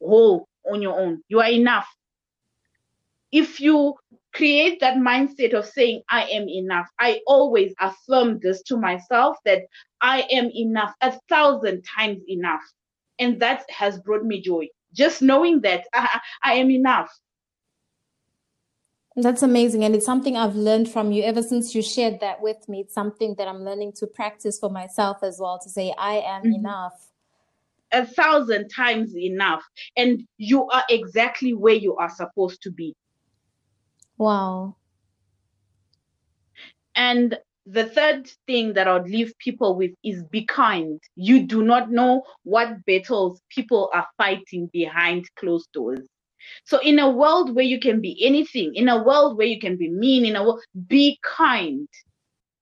whole 0.00 0.48
on 0.72 0.80
your 0.80 0.98
own. 0.98 1.22
You 1.28 1.40
are 1.40 1.50
enough. 1.50 1.86
If 3.30 3.60
you 3.60 3.96
create 4.32 4.80
that 4.80 4.96
mindset 4.96 5.52
of 5.52 5.66
saying, 5.66 6.04
"I 6.08 6.22
am 6.30 6.48
enough," 6.48 6.88
I 6.98 7.20
always 7.26 7.74
affirm 7.80 8.38
this 8.38 8.62
to 8.62 8.78
myself 8.78 9.36
that 9.44 9.64
I 10.00 10.22
am 10.30 10.48
enough, 10.54 10.94
a 11.02 11.12
thousand 11.28 11.84
times 11.84 12.22
enough, 12.28 12.64
and 13.18 13.38
that 13.40 13.68
has 13.68 14.00
brought 14.00 14.24
me 14.24 14.40
joy 14.40 14.68
just 14.94 15.20
knowing 15.20 15.60
that 15.60 15.84
I, 15.92 16.20
I 16.42 16.54
am 16.54 16.70
enough. 16.70 17.10
That's 19.16 19.42
amazing. 19.42 19.84
And 19.84 19.94
it's 19.94 20.06
something 20.06 20.36
I've 20.36 20.56
learned 20.56 20.88
from 20.88 21.12
you 21.12 21.22
ever 21.22 21.42
since 21.42 21.74
you 21.74 21.82
shared 21.82 22.18
that 22.20 22.40
with 22.40 22.68
me. 22.68 22.80
It's 22.80 22.94
something 22.94 23.36
that 23.38 23.46
I'm 23.46 23.64
learning 23.64 23.92
to 23.98 24.06
practice 24.06 24.58
for 24.58 24.70
myself 24.70 25.18
as 25.22 25.38
well 25.40 25.60
to 25.62 25.68
say, 25.68 25.94
I 25.96 26.14
am 26.14 26.42
mm-hmm. 26.42 26.54
enough. 26.54 27.10
A 27.92 28.04
thousand 28.04 28.70
times 28.70 29.16
enough. 29.16 29.62
And 29.96 30.26
you 30.36 30.68
are 30.68 30.82
exactly 30.90 31.54
where 31.54 31.74
you 31.74 31.94
are 31.96 32.10
supposed 32.10 32.62
to 32.62 32.72
be. 32.72 32.96
Wow. 34.18 34.76
And 36.96 37.38
the 37.66 37.86
third 37.86 38.30
thing 38.46 38.74
that 38.74 38.86
I 38.86 38.94
would 38.94 39.08
leave 39.08 39.32
people 39.38 39.76
with 39.76 39.92
is 40.04 40.22
be 40.24 40.44
kind. 40.44 41.00
You 41.16 41.46
do 41.46 41.64
not 41.64 41.90
know 41.90 42.22
what 42.42 42.84
battles 42.84 43.40
people 43.48 43.90
are 43.94 44.06
fighting 44.18 44.68
behind 44.72 45.26
closed 45.36 45.72
doors. 45.72 46.06
So, 46.64 46.78
in 46.80 46.98
a 46.98 47.08
world 47.08 47.54
where 47.54 47.64
you 47.64 47.80
can 47.80 48.02
be 48.02 48.22
anything, 48.22 48.74
in 48.74 48.88
a 48.88 49.02
world 49.02 49.38
where 49.38 49.46
you 49.46 49.58
can 49.58 49.76
be 49.76 49.88
mean, 49.88 50.26
in 50.26 50.36
a 50.36 50.44
world, 50.44 50.60
be 50.88 51.18
kind. 51.22 51.88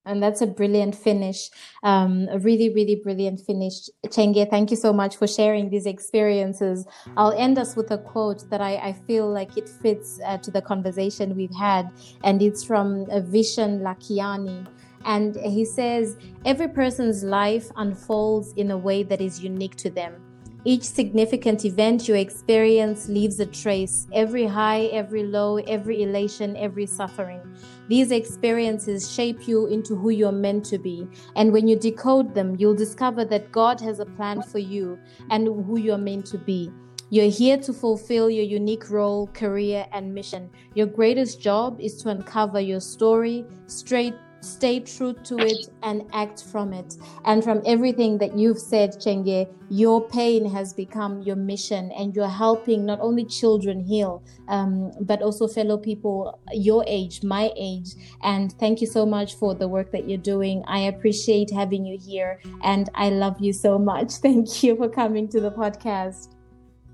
And 0.05 0.21
that's 0.21 0.41
a 0.41 0.49
brilliant 0.49 0.97
finish, 0.97 1.49
um, 1.85 2.29
a 2.31 2.39
really, 2.39 2.75
really 2.75 2.97
brilliant 2.97 3.41
finish. 3.41 3.89
Chenge, 4.11 4.49
thank 4.51 4.73
you 4.73 4.77
so 4.77 4.93
much 4.93 5.17
for 5.17 5.29
sharing 5.29 5.71
these 5.71 5.87
experiences. 5.87 6.85
I'll 7.17 7.33
end 7.33 7.57
us 7.57 7.77
with 7.77 7.93
a 7.93 7.99
quote 7.99 8.51
that 8.51 8.61
I, 8.61 8.77
I 8.79 8.93
feel 8.93 9.29
like 9.29 9.57
it 9.57 9.69
fits 9.69 10.19
uh, 10.27 10.39
to 10.39 10.51
the 10.51 10.61
conversation 10.61 11.37
we've 11.37 11.55
had, 11.55 11.91
and 12.25 12.43
it's 12.43 12.65
from 12.65 13.07
Vishen 13.07 13.83
Lakhiani. 13.83 14.67
And 15.05 15.37
he 15.37 15.65
says, 15.65 16.17
every 16.45 16.69
person's 16.69 17.23
life 17.23 17.71
unfolds 17.77 18.53
in 18.55 18.71
a 18.71 18.79
way 18.79 19.03
that 19.03 19.21
is 19.21 19.43
unique 19.43 19.77
to 19.77 19.91
them. 19.91 20.21
Each 20.65 20.85
significant 20.85 21.65
event 21.65 22.07
you 22.07 22.15
experience 22.15 23.09
leaves 23.09 23.41
a 23.41 23.47
trace, 23.47 24.07
every 24.13 24.47
high, 24.47 24.85
every 24.93 25.25
low, 25.25 25.57
every 25.57 26.05
elation, 26.05 26.57
every 26.57 26.87
suffering. 26.87 27.41
These 27.89 28.13
experiences 28.13 29.13
shape 29.13 29.49
you 29.49 29.67
into 29.67 29.97
who 29.97 30.11
you're 30.11 30.31
meant 30.31 30.65
to 30.67 30.79
be. 30.79 31.09
And 31.35 31.53
when 31.53 31.67
you 31.67 31.77
decode 31.77 32.33
them, 32.33 32.55
you'll 32.61 32.77
discover 32.77 33.25
that 33.25 33.51
God 33.51 33.81
has 33.81 33.99
a 33.99 34.07
plan 34.07 34.41
for 34.41 34.61
you 34.61 35.01
and 35.31 35.47
who 35.49 35.81
you're 35.81 35.99
meant 35.99 36.27
to 36.27 36.39
be. 36.39 36.71
You're 37.11 37.29
here 37.29 37.59
to 37.59 37.73
fulfill 37.73 38.31
your 38.31 38.45
unique 38.45 38.89
role, 38.89 39.27
career, 39.35 39.85
and 39.93 40.15
mission. 40.15 40.49
Your 40.75 40.87
greatest 40.87 41.43
job 41.43 41.81
is 41.81 42.01
to 42.03 42.09
uncover 42.09 42.61
your 42.61 42.81
story, 42.81 43.45
straight 43.67 44.15
stay 44.43 44.81
true 44.81 45.15
to 45.25 45.39
it 45.39 45.69
and 45.83 46.03
act 46.13 46.45
from 46.45 46.73
it. 46.73 46.97
And 47.25 47.43
from 47.43 47.63
everything 47.65 48.19
that 48.19 48.37
you've 48.37 48.59
said, 48.59 49.01
Chenge, 49.01 49.49
your 49.71 50.07
pain 50.09 50.45
has 50.45 50.73
become 50.73 51.23
your 51.23 51.37
mission 51.37 51.91
and 51.93 52.15
you're 52.15 52.29
helping 52.29 52.85
not 52.85 53.01
only 53.01 53.25
children 53.25 53.81
heal, 53.81 54.23
um, 54.49 54.93
but 55.01 55.23
also 55.23 55.49
fellow 55.49 55.79
people 55.79 56.41
your 56.53 56.85
age, 56.87 57.23
my 57.23 57.51
age. 57.57 57.95
And 58.23 58.53
thank 58.59 58.81
you 58.81 58.87
so 58.87 59.07
much 59.07 59.35
for 59.37 59.55
the 59.55 59.69
work 59.69 59.93
that 59.93 60.09
you're 60.09 60.19
doing. 60.19 60.63
I 60.67 60.81
appreciate 60.81 61.51
having 61.51 61.87
you 61.87 61.99
here 61.99 62.41
and 62.63 62.91
I 62.95 63.11
love 63.11 63.41
you 63.41 63.53
so 63.53 63.79
much. 63.79 64.13
Thank 64.23 64.63
you 64.63 64.77
for 64.77 64.89
coming 64.89 65.29
to 65.29 65.41
the 65.41 65.51
podcast. 65.51 66.29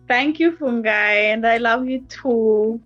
Thank 0.07 0.41
you, 0.41 0.53
Fungai, 0.53 1.35
and 1.35 1.47
I 1.47 1.59
love 1.59 1.87
you 1.87 2.01
too. 2.09 2.81